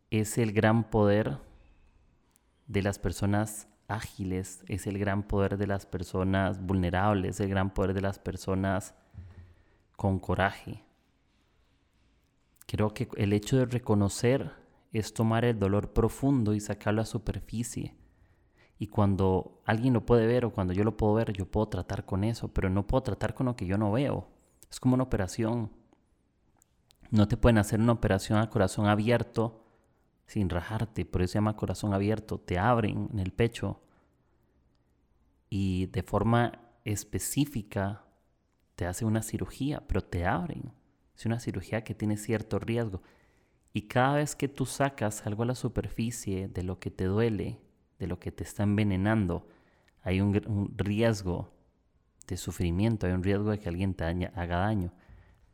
es 0.10 0.38
el 0.38 0.54
gran 0.54 0.90
poder 0.90 1.40
de 2.68 2.82
las 2.82 3.00
personas 3.00 3.68
ágiles, 3.88 4.64
es 4.68 4.88
el 4.88 4.98
gran 4.98 5.24
poder 5.24 5.58
de 5.58 5.68
las 5.68 5.86
personas 5.86 6.66
vulnerables, 6.66 7.40
el 7.40 7.50
gran 7.50 7.74
poder 7.74 7.94
de 7.94 8.02
las 8.02 8.20
personas 8.20 8.96
con 9.96 10.20
coraje. 10.20 10.84
Creo 12.66 12.94
que 12.94 13.08
el 13.16 13.34
hecho 13.34 13.58
de 13.58 13.66
reconocer 13.66 14.52
es 14.92 15.14
tomar 15.14 15.46
el 15.46 15.60
dolor 15.60 15.94
profundo 15.94 16.54
y 16.54 16.60
sacarlo 16.60 17.02
a 17.02 17.06
superficie. 17.06 17.96
Y 18.78 18.88
cuando 18.88 19.62
alguien 19.66 19.94
lo 19.94 20.06
puede 20.06 20.28
ver 20.28 20.46
o 20.46 20.52
cuando 20.52 20.74
yo 20.74 20.84
lo 20.84 20.98
puedo 20.98 21.14
ver, 21.14 21.32
yo 21.34 21.46
puedo 21.50 21.68
tratar 21.68 22.06
con 22.06 22.24
eso, 22.24 22.50
pero 22.54 22.70
no 22.70 22.86
puedo 22.88 23.04
tratar 23.04 23.34
con 23.34 23.46
lo 23.46 23.56
que 23.56 23.66
yo 23.66 23.78
no 23.78 23.92
veo. 23.92 24.28
Es 24.70 24.80
como 24.80 24.96
una 24.96 25.04
operación. 25.04 25.72
No 27.10 27.28
te 27.28 27.38
pueden 27.38 27.58
hacer 27.58 27.80
una 27.80 27.94
operación 27.94 28.40
a 28.40 28.50
corazón 28.50 28.88
abierto 28.88 29.64
sin 30.26 30.50
rajarte, 30.50 31.06
por 31.06 31.22
eso 31.22 31.34
se 31.34 31.38
llama 31.38 31.56
corazón 31.56 31.94
abierto, 31.94 32.40
te 32.40 32.58
abren 32.58 33.10
en 33.14 33.20
el 33.20 33.32
pecho 33.32 33.80
y 35.50 35.86
de 35.88 36.04
forma 36.04 36.60
específica 36.84 38.04
te 38.76 38.86
hace 38.86 39.06
una 39.06 39.22
cirugía, 39.22 39.84
pero 39.88 40.04
te 40.04 40.26
abren. 40.26 40.74
Es 41.16 41.26
una 41.26 41.40
cirugía 41.40 41.84
que 41.84 41.96
tiene 41.96 42.18
cierto 42.18 42.60
riesgo. 42.60 43.02
Y 43.72 43.84
cada 43.84 44.16
vez 44.16 44.36
que 44.36 44.48
tú 44.48 44.66
sacas 44.66 45.26
algo 45.26 45.44
a 45.44 45.46
la 45.46 45.56
superficie 45.56 46.48
de 46.48 46.64
lo 46.64 46.80
que 46.80 46.92
te 46.92 47.06
duele, 47.06 47.60
de 48.00 48.08
lo 48.08 48.20
que 48.20 48.32
te 48.32 48.44
está 48.44 48.64
envenenando, 48.64 49.48
hay 50.04 50.22
un, 50.22 50.74
riesgo 50.78 51.52
de 52.28 52.38
sufrimiento, 52.38 53.08
hay 53.08 53.14
un 53.14 53.24
riesgo 53.24 53.52
de 53.52 53.60
que 53.60 53.70
alguien 53.70 53.94
te 53.94 54.04
haga 54.04 54.58
daño, 54.58 54.94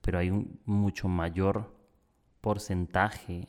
pero 0.01 0.19
hay 0.19 0.29
un 0.29 0.59
mucho 0.65 1.07
mayor 1.07 1.73
porcentaje 2.41 3.47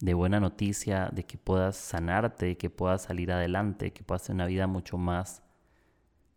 de 0.00 0.14
buena 0.14 0.40
noticia, 0.40 1.10
de 1.12 1.24
que 1.24 1.38
puedas 1.38 1.76
sanarte, 1.76 2.46
de 2.46 2.56
que 2.56 2.70
puedas 2.70 3.02
salir 3.02 3.32
adelante, 3.32 3.92
que 3.92 4.04
puedas 4.04 4.24
tener 4.24 4.36
una 4.36 4.46
vida 4.46 4.66
mucho 4.66 4.98
más 4.98 5.42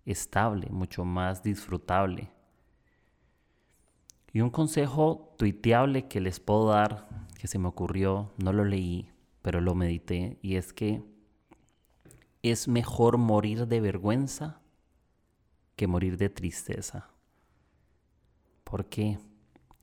estable, 0.05 0.69
mucho 0.69 1.03
más 1.03 1.43
disfrutable. 1.43 2.31
Y 4.31 4.41
un 4.41 4.49
consejo 4.49 5.33
tuiteable 5.37 6.07
que 6.07 6.21
les 6.21 6.39
puedo 6.39 6.69
dar, 6.69 7.07
que 7.39 7.47
se 7.47 7.59
me 7.59 7.67
ocurrió, 7.67 8.31
no 8.37 8.53
lo 8.53 8.63
leí, 8.65 9.09
pero 9.41 9.61
lo 9.61 9.75
medité, 9.75 10.37
y 10.41 10.55
es 10.55 10.73
que 10.73 11.03
es 12.43 12.67
mejor 12.67 13.17
morir 13.17 13.67
de 13.67 13.81
vergüenza 13.81 14.61
que 15.75 15.87
morir 15.87 16.17
de 16.17 16.29
tristeza. 16.29 17.09
Porque 18.63 19.19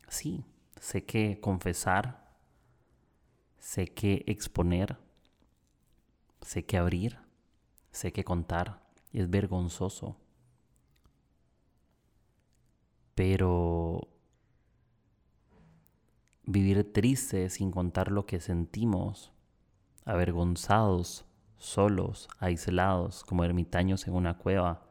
sí, 0.09 0.45
sé 0.81 1.05
que 1.05 1.41
confesar 1.41 2.25
sé 3.59 3.87
que 3.87 4.25
exponer 4.27 4.99
sé 6.45 6.65
que 6.67 6.77
abrir, 6.77 7.19
sé 7.91 8.13
que 8.13 8.25
contar, 8.25 8.83
es 9.13 9.31
vergonzoso. 9.31 10.17
Pero 13.15 14.09
vivir 16.45 16.93
triste 16.93 17.49
sin 17.49 17.71
contar 17.71 18.11
lo 18.11 18.27
que 18.27 18.41
sentimos, 18.41 19.33
avergonzados, 20.05 21.25
solos, 21.65 22.29
aislados, 22.39 23.25
como 23.25 23.45
ermitaños 23.45 24.07
en 24.07 24.15
una 24.15 24.37
cueva, 24.37 24.83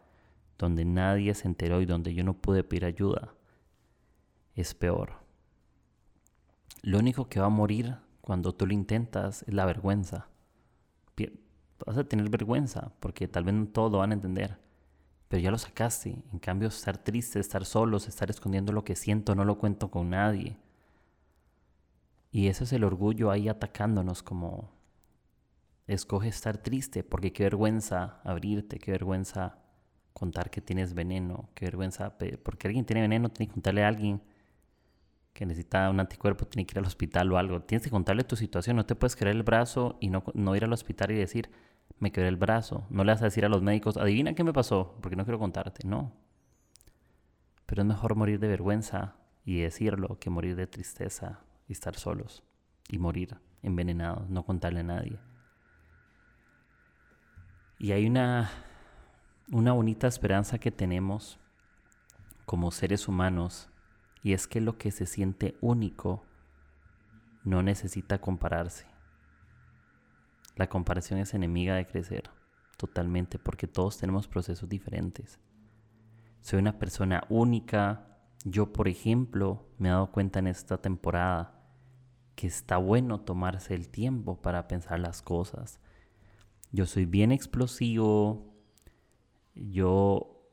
donde 0.57 0.85
nadie 0.85 1.33
se 1.35 1.47
enteró 1.47 1.81
y 1.81 1.85
donde 1.85 2.13
yo 2.13 2.23
no 2.23 2.33
pude 2.33 2.63
pedir 2.63 2.85
ayuda, 2.85 3.33
es 4.55 4.73
peor. 4.73 5.13
Lo 6.81 6.99
único 6.99 7.29
que 7.29 7.39
va 7.39 7.45
a 7.45 7.49
morir 7.49 7.97
cuando 8.21 8.53
tú 8.53 8.65
lo 8.65 8.73
intentas 8.73 9.43
es 9.43 9.53
la 9.53 9.65
vergüenza. 9.65 10.27
Vas 11.85 11.97
a 11.97 12.03
tener 12.05 12.29
vergüenza 12.29 12.93
porque 12.99 13.27
tal 13.27 13.43
vez 13.43 13.55
no 13.55 13.67
todo 13.67 13.89
lo 13.89 13.97
van 13.99 14.11
a 14.11 14.15
entender, 14.15 14.57
pero 15.27 15.41
ya 15.41 15.51
lo 15.51 15.57
sacaste. 15.57 16.23
En 16.31 16.39
cambio, 16.39 16.69
estar 16.69 16.97
triste, 16.97 17.39
estar 17.39 17.65
solos, 17.65 18.07
estar 18.07 18.29
escondiendo 18.29 18.71
lo 18.71 18.83
que 18.83 18.95
siento, 18.95 19.35
no 19.35 19.43
lo 19.43 19.57
cuento 19.57 19.91
con 19.91 20.09
nadie. 20.09 20.57
Y 22.31 22.47
eso 22.47 22.63
es 22.63 22.73
el 22.73 22.83
orgullo 22.83 23.31
ahí 23.31 23.47
atacándonos 23.47 24.23
como 24.23 24.71
escoge 25.87 26.29
estar 26.29 26.57
triste 26.57 27.03
porque 27.03 27.33
qué 27.33 27.43
vergüenza 27.43 28.21
abrirte, 28.23 28.79
qué 28.79 28.91
vergüenza 28.91 29.59
contar 30.13 30.49
que 30.49 30.61
tienes 30.61 30.93
veneno, 30.93 31.49
qué 31.55 31.65
vergüenza, 31.65 32.17
porque 32.43 32.67
alguien 32.67 32.85
tiene 32.85 33.01
veneno, 33.01 33.29
tiene 33.29 33.47
que 33.49 33.53
contarle 33.53 33.83
a 33.83 33.87
alguien 33.87 34.21
que 35.33 35.45
necesita 35.45 35.89
un 35.89 35.99
anticuerpo, 35.99 36.45
tiene 36.45 36.65
que 36.65 36.73
ir 36.73 36.79
al 36.79 36.85
hospital 36.85 37.31
o 37.31 37.37
algo. 37.37 37.61
Tienes 37.61 37.83
que 37.83 37.89
contarle 37.89 38.23
tu 38.23 38.35
situación, 38.35 38.75
no 38.75 38.85
te 38.85 38.95
puedes 38.95 39.15
quebrar 39.15 39.35
el 39.35 39.43
brazo 39.43 39.97
y 39.99 40.09
no, 40.09 40.23
no 40.33 40.55
ir 40.55 40.63
al 40.63 40.73
hospital 40.73 41.11
y 41.11 41.15
decir, 41.15 41.49
me 41.99 42.11
quebré 42.11 42.29
el 42.29 42.37
brazo. 42.37 42.85
No 42.89 43.03
le 43.03 43.11
vas 43.11 43.21
a 43.21 43.25
decir 43.25 43.43
a 43.43 43.49
los 43.49 43.61
médicos, 43.61 43.97
adivina 43.97 44.35
qué 44.35 44.43
me 44.43 44.53
pasó, 44.53 44.97
porque 45.01 45.15
no 45.15 45.25
quiero 45.25 45.39
contarte, 45.39 45.87
no. 45.87 46.13
Pero 47.65 47.81
es 47.81 47.87
mejor 47.87 48.15
morir 48.15 48.39
de 48.39 48.47
vergüenza 48.47 49.15
y 49.43 49.61
decirlo 49.61 50.19
que 50.19 50.29
morir 50.29 50.55
de 50.55 50.67
tristeza 50.67 51.39
y 51.67 51.73
estar 51.73 51.95
solos 51.95 52.43
y 52.87 52.99
morir 52.99 53.37
envenenados, 53.63 54.29
no 54.29 54.45
contarle 54.45 54.81
a 54.81 54.83
nadie. 54.83 55.19
Y 57.83 57.91
hay 57.91 58.07
una, 58.07 58.49
una 59.51 59.73
bonita 59.73 60.07
esperanza 60.07 60.57
que 60.57 60.71
tenemos 60.71 61.37
como 62.45 62.71
seres 62.71 63.09
humanos 63.09 63.67
y 64.21 64.31
es 64.31 64.47
que 64.47 64.61
lo 64.61 64.77
que 64.77 64.89
se 64.89 65.05
siente 65.05 65.57
único 65.59 66.23
no 67.43 67.61
necesita 67.61 68.21
compararse. 68.21 68.85
La 70.55 70.69
comparación 70.69 71.19
es 71.19 71.33
enemiga 71.33 71.75
de 71.75 71.85
crecer, 71.85 72.29
totalmente, 72.77 73.37
porque 73.37 73.67
todos 73.67 73.97
tenemos 73.97 74.29
procesos 74.29 74.69
diferentes. 74.69 75.37
Soy 76.39 76.59
una 76.59 76.79
persona 76.79 77.25
única. 77.27 78.07
Yo, 78.45 78.71
por 78.71 78.87
ejemplo, 78.87 79.67
me 79.77 79.89
he 79.89 79.91
dado 79.91 80.09
cuenta 80.09 80.39
en 80.39 80.47
esta 80.47 80.77
temporada 80.77 81.59
que 82.37 82.47
está 82.47 82.77
bueno 82.77 83.19
tomarse 83.19 83.75
el 83.75 83.89
tiempo 83.89 84.41
para 84.41 84.69
pensar 84.69 85.01
las 85.01 85.21
cosas. 85.21 85.81
Yo 86.73 86.87
soy 86.87 87.05
bien 87.05 87.31
explosivo, 87.31 88.51
yo 89.53 90.43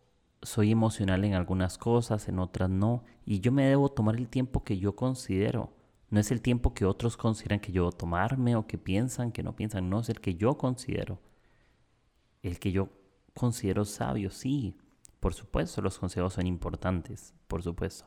soy 0.42 0.70
emocional 0.70 1.24
en 1.24 1.32
algunas 1.32 1.78
cosas, 1.78 2.28
en 2.28 2.38
otras 2.38 2.68
no, 2.68 3.04
y 3.24 3.40
yo 3.40 3.52
me 3.52 3.64
debo 3.64 3.88
tomar 3.90 4.16
el 4.16 4.28
tiempo 4.28 4.62
que 4.62 4.78
yo 4.78 4.94
considero. 4.94 5.72
No 6.10 6.20
es 6.20 6.30
el 6.30 6.42
tiempo 6.42 6.74
que 6.74 6.84
otros 6.84 7.16
consideran 7.16 7.60
que 7.60 7.72
yo 7.72 7.84
debo 7.84 7.92
tomarme 7.92 8.54
o 8.54 8.66
que 8.66 8.76
piensan 8.76 9.32
que 9.32 9.42
no 9.42 9.56
piensan, 9.56 9.88
no, 9.88 10.00
es 10.00 10.10
el 10.10 10.20
que 10.20 10.34
yo 10.34 10.58
considero. 10.58 11.18
El 12.42 12.58
que 12.58 12.70
yo 12.70 12.90
considero 13.34 13.86
sabio, 13.86 14.28
sí, 14.28 14.76
por 15.20 15.32
supuesto, 15.32 15.80
los 15.80 15.98
consejos 15.98 16.34
son 16.34 16.46
importantes, 16.46 17.32
por 17.48 17.62
supuesto. 17.62 18.04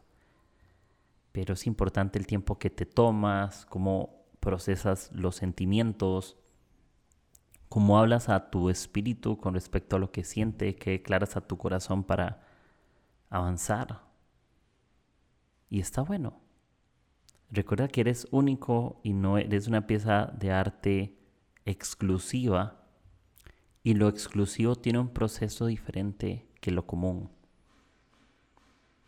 Pero 1.32 1.56
es 1.56 1.66
importante 1.66 2.20
el 2.20 2.28
tiempo 2.28 2.60
que 2.60 2.70
te 2.70 2.86
tomas, 2.86 3.66
cómo 3.66 4.24
procesas 4.40 5.10
los 5.14 5.36
sentimientos, 5.36 6.38
cómo 7.74 7.98
hablas 7.98 8.30
a 8.30 8.52
tu 8.52 8.70
espíritu 8.70 9.38
con 9.38 9.56
respecto 9.56 9.96
a 9.96 10.00
lo 10.00 10.12
que 10.12 10.24
siente, 10.24 10.76
qué 10.76 10.92
declaras 10.92 11.36
a 11.36 11.42
tu 11.42 11.58
corazón 11.58 12.04
para 12.04 12.44
avanzar. 13.32 14.04
Y 15.72 15.80
está 15.80 16.04
bueno. 16.04 16.40
Recuerda 17.50 17.88
que 17.88 18.02
eres 18.02 18.28
único 18.30 19.00
y 19.02 19.14
no 19.14 19.40
eres 19.40 19.68
una 19.68 19.88
pieza 19.88 20.32
de 20.38 20.52
arte 20.52 21.18
exclusiva 21.66 22.86
y 23.82 23.96
lo 23.96 24.08
exclusivo 24.08 24.76
tiene 24.76 25.00
un 25.00 25.10
proceso 25.10 25.66
diferente 25.66 26.48
que 26.62 26.70
lo 26.70 26.86
común. 26.86 27.32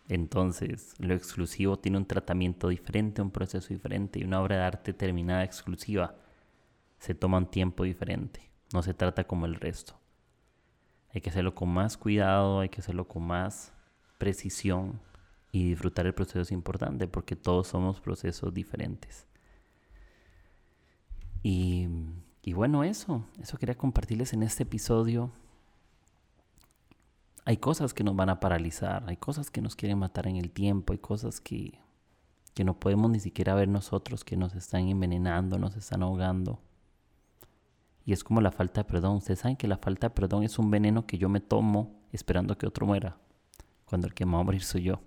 Entonces, 0.07 0.95
lo 0.97 1.13
exclusivo 1.13 1.77
tiene 1.77 1.99
un 1.99 2.07
tratamiento 2.07 2.69
diferente, 2.69 3.21
un 3.21 3.29
proceso 3.29 3.67
diferente 3.67 4.17
y 4.17 4.23
una 4.23 4.41
obra 4.41 4.55
de 4.55 4.63
arte 4.63 4.91
terminada 4.91 5.43
exclusiva 5.43 6.15
se 6.97 7.13
toma 7.13 7.37
un 7.37 7.45
tiempo 7.45 7.83
diferente 7.83 8.54
no 8.73 8.81
se 8.83 8.93
trata 8.93 9.25
como 9.25 9.45
el 9.45 9.55
resto. 9.55 9.95
Hay 11.13 11.21
que 11.21 11.29
hacerlo 11.29 11.55
con 11.55 11.69
más 11.69 11.97
cuidado, 11.97 12.59
hay 12.59 12.69
que 12.69 12.81
hacerlo 12.81 13.07
con 13.07 13.23
más 13.23 13.73
precisión 14.17 14.99
y 15.51 15.69
disfrutar 15.69 16.05
el 16.05 16.13
proceso 16.13 16.41
es 16.41 16.51
importante 16.51 17.07
porque 17.07 17.35
todos 17.35 17.67
somos 17.67 18.01
procesos 18.01 18.53
diferentes. 18.53 19.25
Y, 21.43 21.87
y 22.41 22.53
bueno, 22.53 22.83
eso, 22.83 23.23
eso 23.39 23.57
quería 23.57 23.77
compartirles 23.77 24.33
en 24.33 24.43
este 24.43 24.63
episodio. 24.63 25.31
Hay 27.45 27.57
cosas 27.57 27.93
que 27.93 28.03
nos 28.03 28.15
van 28.15 28.29
a 28.29 28.39
paralizar, 28.39 29.03
hay 29.07 29.17
cosas 29.17 29.51
que 29.51 29.61
nos 29.61 29.75
quieren 29.75 29.99
matar 29.99 30.27
en 30.27 30.35
el 30.35 30.51
tiempo, 30.51 30.91
hay 30.91 30.99
cosas 30.99 31.39
que, 31.39 31.79
que 32.55 32.63
no 32.63 32.79
podemos 32.79 33.11
ni 33.11 33.19
siquiera 33.19 33.53
ver 33.53 33.67
nosotros, 33.67 34.23
que 34.23 34.35
nos 34.37 34.55
están 34.55 34.87
envenenando, 34.87 35.59
nos 35.59 35.75
están 35.75 36.03
ahogando. 36.03 36.59
Y 38.05 38.13
es 38.13 38.23
como 38.23 38.39
la 38.39 38.51
falta 38.51 38.81
de 38.81 38.85
perdón. 38.85 39.17
Ustedes 39.17 39.39
saben 39.39 39.57
que 39.57 39.67
la 39.67 39.77
falta 39.77 40.09
de 40.09 40.15
perdón 40.15 40.43
es 40.43 40.59
un 40.59 40.69
veneno 40.69 41.07
que 41.07 41.17
yo 41.17 41.27
me 41.27 41.39
tomo 41.39 41.99
esperando 42.11 42.57
que 42.57 42.67
otro 42.67 42.85
muera. 42.85 43.17
Cuando 43.85 44.07
el 44.07 44.13
que 44.13 44.25
me 44.25 44.33
va 44.33 44.39
a 44.39 44.43
morir 44.43 44.63
soy 44.63 44.83
yo. 44.83 45.01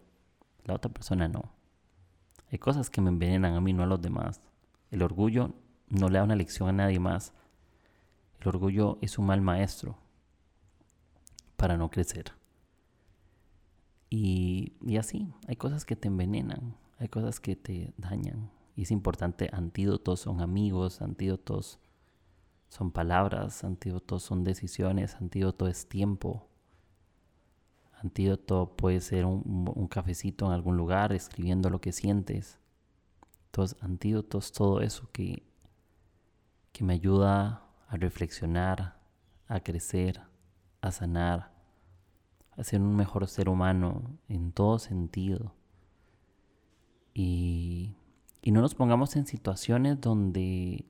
La 0.64 0.74
otra 0.74 0.92
persona 0.92 1.28
no. 1.28 1.52
Hay 2.50 2.58
cosas 2.58 2.90
que 2.90 3.00
me 3.00 3.10
envenenan 3.10 3.54
a 3.54 3.60
mí, 3.60 3.72
no 3.72 3.84
a 3.84 3.86
los 3.86 4.02
demás. 4.02 4.40
El 4.90 5.02
orgullo 5.02 5.54
no 5.88 6.08
le 6.08 6.18
da 6.18 6.24
una 6.24 6.36
lección 6.36 6.68
a 6.68 6.72
nadie 6.72 6.98
más. 6.98 7.32
El 8.40 8.48
orgullo 8.48 8.98
es 9.00 9.18
un 9.18 9.26
mal 9.26 9.40
maestro 9.40 9.96
para 11.56 11.76
no 11.76 11.90
crecer. 11.90 12.32
Y, 14.10 14.72
y 14.80 14.96
así, 14.96 15.28
hay 15.46 15.56
cosas 15.56 15.84
que 15.84 15.96
te 15.96 16.08
envenenan, 16.08 16.76
hay 16.98 17.08
cosas 17.08 17.40
que 17.40 17.56
te 17.56 17.92
dañan. 17.98 18.50
Y 18.74 18.82
es 18.82 18.90
importante, 18.90 19.50
antídotos 19.52 20.20
son 20.20 20.40
amigos, 20.40 21.02
antídotos 21.02 21.78
son 22.68 22.90
palabras, 22.90 23.64
antídoto 23.64 24.18
son 24.18 24.44
decisiones, 24.44 25.16
antídoto 25.16 25.66
es 25.68 25.88
tiempo. 25.88 26.46
Antídoto 28.00 28.76
puede 28.76 29.00
ser 29.00 29.24
un, 29.24 29.88
cafecito 29.90 30.46
en 30.46 30.52
algún 30.52 30.76
lugar 30.76 31.12
escribiendo 31.12 31.70
lo 31.70 31.80
que 31.80 31.92
sientes. 31.92 32.60
Entonces, 33.46 33.76
antídotos, 33.82 34.52
todo 34.52 34.82
eso 34.82 35.08
que, 35.12 35.42
que 36.72 36.84
me 36.84 36.92
ayuda 36.92 37.64
a 37.88 37.96
reflexionar, 37.96 38.98
a 39.48 39.60
crecer, 39.60 40.20
a 40.80 40.92
sanar, 40.92 41.50
a 42.52 42.62
ser 42.62 42.80
un 42.80 42.94
mejor 42.94 43.26
ser 43.26 43.48
humano 43.48 44.18
en 44.28 44.52
todo 44.52 44.78
sentido. 44.78 45.54
Y, 47.14 47.96
y 48.42 48.52
no 48.52 48.60
nos 48.60 48.74
pongamos 48.74 49.16
en 49.16 49.26
situaciones 49.26 50.00
donde 50.00 50.84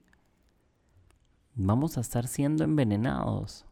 vamos 1.59 1.99
a 1.99 2.01
estar 2.01 2.29
siendo 2.29 2.63
envenenados. 2.63 3.67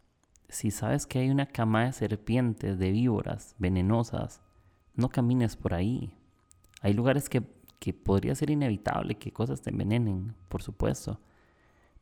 Si 0.49 0.70
sabes 0.72 1.07
que 1.07 1.20
hay 1.20 1.31
una 1.31 1.46
cama 1.46 1.85
de 1.85 1.92
serpientes, 1.92 2.79
de 2.79 2.90
víboras 2.90 3.55
venenosas, 3.59 4.42
no 4.94 5.09
camines 5.09 5.57
por 5.57 5.72
ahí. 5.72 6.12
Hay 6.83 6.94
lugares 6.94 7.29
que, 7.29 7.44
que 7.79 7.94
podría 7.94 8.35
ser 8.35 8.51
inevitable 8.51 9.16
que 9.16 9.33
cosas 9.33 9.62
te 9.62 9.70
envenenen, 9.70 10.35
por 10.49 10.62
supuesto. 10.62 11.20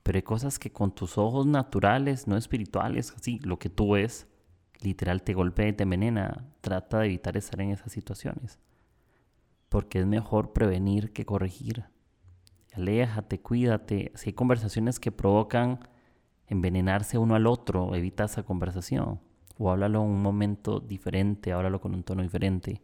Pero 0.03 0.17
hay 0.17 0.23
cosas 0.23 0.59
que 0.59 0.73
con 0.73 0.95
tus 0.95 1.19
ojos 1.19 1.47
naturales, 1.47 2.27
no 2.27 2.37
espirituales, 2.37 3.13
así, 3.17 3.39
lo 3.41 3.59
que 3.59 3.69
tú 3.69 3.93
ves, 3.93 4.27
literal 4.81 5.23
te 5.23 5.35
golpea 5.35 5.69
y 5.69 5.73
te 5.75 5.83
envenena. 5.83 6.47
Trata 6.63 7.01
de 7.01 7.07
evitar 7.07 7.37
estar 7.37 7.61
en 7.61 7.71
esas 7.71 7.93
situaciones. 7.93 8.59
Porque 9.69 10.01
es 10.01 10.07
mejor 10.07 10.53
prevenir 10.55 11.13
que 11.13 11.27
corregir 11.27 11.85
aléjate, 12.77 13.41
cuídate. 13.41 14.13
Si 14.15 14.31
hay 14.31 14.33
conversaciones 14.35 15.01
que 15.01 15.13
provocan 15.13 15.81
envenenarse 16.47 17.19
uno 17.19 17.35
al 17.35 17.47
otro, 17.47 17.95
evita 17.95 18.25
esa 18.25 18.43
conversación. 18.43 19.21
O 19.59 19.71
háblalo 19.71 20.03
en 20.03 20.11
un 20.11 20.23
momento 20.23 20.81
diferente, 20.81 21.53
háblalo 21.53 21.81
con 21.81 21.95
un 21.95 22.03
tono 22.03 22.23
diferente. 22.23 22.83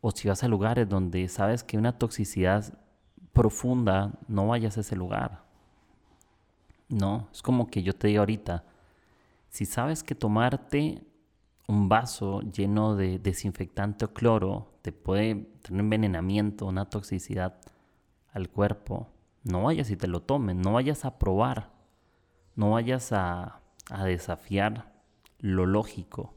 O 0.00 0.10
si 0.10 0.28
vas 0.28 0.44
a 0.44 0.48
lugares 0.48 0.88
donde 0.88 1.28
sabes 1.28 1.64
que 1.64 1.76
hay 1.76 1.78
una 1.78 1.98
toxicidad 1.98 2.78
profunda, 3.32 4.12
no 4.28 4.48
vayas 4.48 4.76
a 4.76 4.80
ese 4.80 4.96
lugar. 4.96 5.44
No, 6.88 7.28
es 7.32 7.42
como 7.42 7.68
que 7.68 7.82
yo 7.82 7.94
te 7.94 8.08
digo 8.08 8.20
ahorita, 8.20 8.64
si 9.48 9.64
sabes 9.64 10.02
que 10.02 10.14
tomarte 10.14 11.02
un 11.66 11.88
vaso 11.88 12.42
lleno 12.42 12.94
de 12.94 13.18
desinfectante 13.18 14.04
o 14.04 14.12
cloro 14.12 14.74
te 14.82 14.92
puede 14.92 15.34
tener 15.62 15.80
envenenamiento, 15.80 16.66
una 16.66 16.84
toxicidad 16.90 17.58
al 18.34 18.50
cuerpo, 18.50 19.08
no 19.44 19.62
vayas 19.62 19.90
y 19.90 19.96
te 19.96 20.08
lo 20.08 20.20
tomes, 20.20 20.56
no 20.56 20.72
vayas 20.72 21.04
a 21.04 21.18
probar, 21.18 21.70
no 22.56 22.72
vayas 22.72 23.12
a, 23.12 23.62
a 23.90 24.04
desafiar 24.04 24.92
lo 25.38 25.66
lógico, 25.66 26.34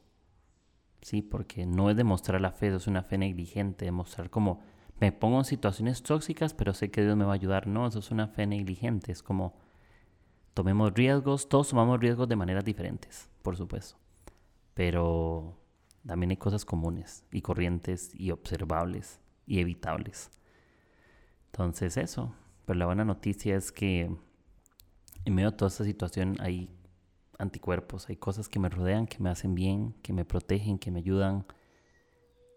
¿sí? 1.02 1.22
Porque 1.22 1.66
no 1.66 1.90
es 1.90 1.98
demostrar 1.98 2.40
la 2.40 2.52
fe, 2.52 2.74
es 2.74 2.88
una 2.88 3.04
fe 3.04 3.18
negligente, 3.18 3.86
demostrar 3.86 4.30
como 4.30 4.62
me 5.00 5.12
pongo 5.12 5.40
en 5.40 5.46
situaciones 5.46 6.04
tóxicas, 6.04 6.54
pero 6.54 6.74
sé 6.74 6.90
que 6.92 7.04
Dios 7.04 7.16
me 7.16 7.26
va 7.26 7.32
a 7.32 7.36
ayudar. 7.36 7.68
No, 7.68 7.88
eso 7.88 8.00
es 8.00 8.12
una 8.12 8.28
fe 8.28 8.48
negligente, 8.48 9.12
es 9.12 9.22
como 9.22 9.56
tomemos 10.54 10.94
riesgos, 10.94 11.50
todos 11.50 11.70
tomamos 11.70 12.00
riesgos 12.00 12.28
de 12.28 12.36
maneras 12.36 12.66
diferentes, 12.66 13.30
por 13.42 13.56
supuesto, 13.58 13.98
pero 14.74 15.56
también 16.06 16.32
hay 16.32 16.38
cosas 16.38 16.66
comunes 16.66 17.26
y 17.32 17.42
corrientes 17.42 18.12
y 18.14 18.32
observables 18.32 19.20
y 19.46 19.60
evitables. 19.60 20.32
Entonces 21.58 21.98
eso, 21.98 22.36
pero 22.68 22.78
la 22.78 22.86
buena 22.86 23.04
noticia 23.04 23.56
es 23.56 23.72
que 23.72 24.16
en 25.26 25.34
medio 25.34 25.50
de 25.50 25.58
toda 25.58 25.70
esta 25.70 25.84
situación 25.84 26.38
hay 26.40 26.70
anticuerpos, 27.40 28.10
hay 28.10 28.16
cosas 28.16 28.48
que 28.48 28.60
me 28.60 28.70
rodean, 28.70 29.08
que 29.08 29.18
me 29.18 29.32
hacen 29.32 29.56
bien, 29.56 29.96
que 30.04 30.14
me 30.14 30.24
protegen, 30.24 30.78
que 30.78 30.92
me 30.92 31.00
ayudan. 31.00 31.48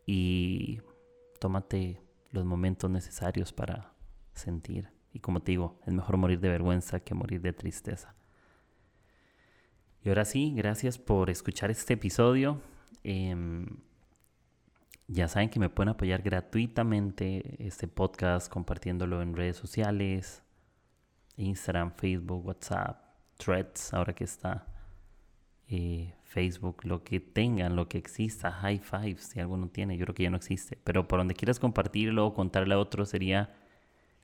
Y 0.05 0.83
tómate 1.39 2.03
los 2.31 2.45
momentos 2.45 2.91
necesarios 2.91 3.55
para 3.55 3.95
sentir. 4.35 4.91
Y 5.15 5.21
como 5.21 5.41
te 5.41 5.53
digo, 5.53 5.81
es 5.87 5.95
mejor 5.95 6.19
morir 6.19 6.39
de 6.39 6.51
vergüenza 6.51 7.01
que 7.01 7.15
morir 7.15 7.41
de 7.41 7.55
tristeza. 7.55 8.15
Y 10.05 10.11
ahora 10.11 10.27
sí, 10.27 10.53
gracias 10.55 10.99
por 10.99 11.31
escuchar 11.31 11.71
este 11.71 11.95
episodio. 11.95 12.61
Em, 13.03 13.67
ya 15.13 15.27
saben 15.27 15.51
que 15.51 15.59
me 15.59 15.69
pueden 15.69 15.89
apoyar 15.89 16.23
gratuitamente 16.23 17.57
este 17.67 17.89
podcast 17.89 18.49
compartiéndolo 18.49 19.23
en 19.23 19.35
redes 19.35 19.57
sociales, 19.57 20.45
Instagram, 21.37 21.93
Facebook, 21.97 22.47
WhatsApp, 22.47 23.03
Threads, 23.37 23.93
ahora 23.93 24.15
que 24.15 24.23
está 24.23 24.69
eh, 25.67 26.15
Facebook, 26.23 26.85
lo 26.85 27.03
que 27.03 27.19
tengan, 27.19 27.75
lo 27.75 27.89
que 27.89 27.99
exista, 27.99 28.53
High 28.53 28.79
Fives, 28.79 29.25
si 29.25 29.41
alguno 29.41 29.69
tiene, 29.69 29.97
yo 29.97 30.07
creo 30.07 30.15
que 30.15 30.23
ya 30.23 30.31
no 30.31 30.37
existe, 30.37 30.79
pero 30.85 31.09
por 31.09 31.19
donde 31.19 31.35
quieras 31.35 31.59
compartirlo 31.59 32.27
o 32.27 32.35
contarle 32.35 32.75
a 32.75 32.79
otro 32.79 33.05
sería 33.05 33.53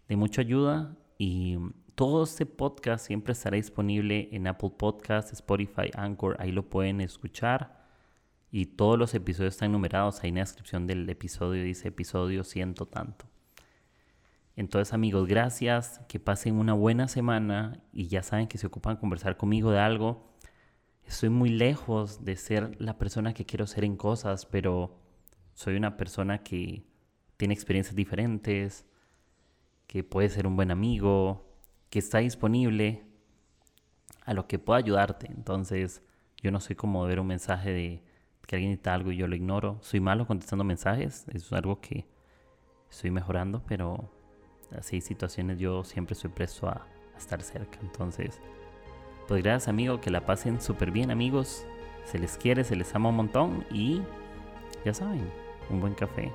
de 0.07 0.17
mucha 0.17 0.43
ayuda 0.43 0.97
y 1.19 1.59
todo 1.97 2.23
este 2.23 2.47
podcast 2.47 3.05
siempre 3.05 3.33
estará 3.33 3.57
disponible 3.57 4.29
en 4.31 4.47
Apple 4.47 4.71
Podcasts, 4.79 5.33
Spotify, 5.33 5.91
Anchor, 5.95 6.37
ahí 6.39 6.53
lo 6.53 6.69
pueden 6.71 7.01
escuchar 7.01 7.86
y 8.51 8.67
todos 8.67 8.99
los 8.99 9.15
episodios 9.15 9.55
están 9.55 9.73
numerados, 9.73 10.23
en 10.25 10.37
la 10.37 10.41
descripción 10.41 10.87
del 10.87 11.09
episodio 11.09 11.63
dice 11.63 11.89
episodio 11.89 12.45
ciento 12.45 12.87
tanto. 12.87 13.27
Entonces 14.57 14.95
amigos, 14.95 15.27
gracias, 15.27 16.01
que 16.09 16.19
pasen 16.19 16.57
una 16.57 16.73
buena 16.73 17.09
semana 17.09 17.83
y 17.93 18.09
ya 18.09 18.23
saben 18.23 18.49
que 18.49 18.57
se 18.57 18.67
ocupan 18.67 18.97
conversar 18.97 19.37
conmigo 19.37 19.71
de 19.71 19.81
algo. 19.81 20.33
Estoy 21.05 21.29
muy 21.29 21.51
lejos 21.51 22.25
de 22.25 22.37
ser 22.37 22.81
la 22.81 22.97
persona 22.97 23.35
que 23.35 23.45
quiero 23.45 23.67
ser 23.67 23.85
en 23.85 23.97
cosas, 23.97 24.47
pero 24.47 24.99
soy 25.53 25.77
una 25.77 25.97
persona 25.97 26.43
que 26.43 26.87
tiene 27.37 27.53
experiencias 27.53 27.95
diferentes, 27.95 28.87
que 29.87 30.03
puede 30.03 30.31
ser 30.31 30.47
un 30.47 30.57
buen 30.57 30.71
amigo, 30.71 31.47
que 31.91 31.99
está 31.99 32.19
disponible 32.19 33.05
a 34.25 34.33
lo 34.33 34.49
que 34.49 34.59
pueda 34.59 34.79
ayudarte. 34.79 35.27
Entonces, 35.29 36.03
yo 36.43 36.51
no 36.51 36.61
soy 36.61 36.77
como 36.77 37.05
ver 37.05 37.21
un 37.21 37.27
mensaje 37.27 37.73
de 37.73 38.06
que 38.47 38.57
alguien 38.57 38.71
necesita 38.71 38.95
algo 38.95 39.13
y 39.13 39.17
yo 39.17 39.27
lo 39.27 39.37
ignoro. 39.37 39.79
Soy 39.81 40.01
malo 40.01 40.27
contestando 40.27 40.65
mensajes, 40.65 41.27
es 41.33 41.53
algo 41.53 41.81
que 41.81 42.07
estoy 42.91 43.11
mejorando, 43.11 43.63
pero 43.67 44.11
así 44.77 45.01
situaciones 45.01 45.59
yo 45.59 45.85
siempre 45.85 46.15
estoy 46.15 46.31
presto 46.31 46.69
a, 46.69 46.87
estar 47.17 47.41
cerca. 47.43 47.79
Entonces, 47.81 48.41
pues 49.27 49.43
gracias 49.43 49.69
amigo, 49.69 50.03
que 50.03 50.11
la 50.11 50.27
pasen 50.27 50.61
súper 50.61 50.91
bien 50.91 51.11
amigos. 51.11 51.67
Se 52.05 52.19
les 52.19 52.37
quiere, 52.37 52.63
se 52.63 52.77
les 52.77 52.95
ama 52.95 53.09
un 53.09 53.17
montón 53.17 53.65
y 53.71 54.03
ya 54.85 54.93
saben, 54.93 55.27
un 55.71 55.81
buen 55.81 55.95
café 55.95 56.31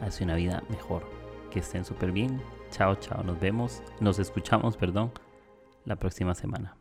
hace 0.00 0.24
una 0.24 0.34
vida 0.34 0.62
mejor. 0.70 1.04
Que 1.50 1.60
estén 1.60 1.84
súper 1.84 2.10
bien. 2.10 2.40
Chao, 2.70 2.94
chao. 2.96 3.22
Nos 3.22 3.38
vemos, 3.38 3.82
nos 4.00 4.18
escuchamos, 4.18 4.78
perdón, 4.78 5.12
la 5.84 5.96
próxima 5.96 6.34
semana. 6.34 6.77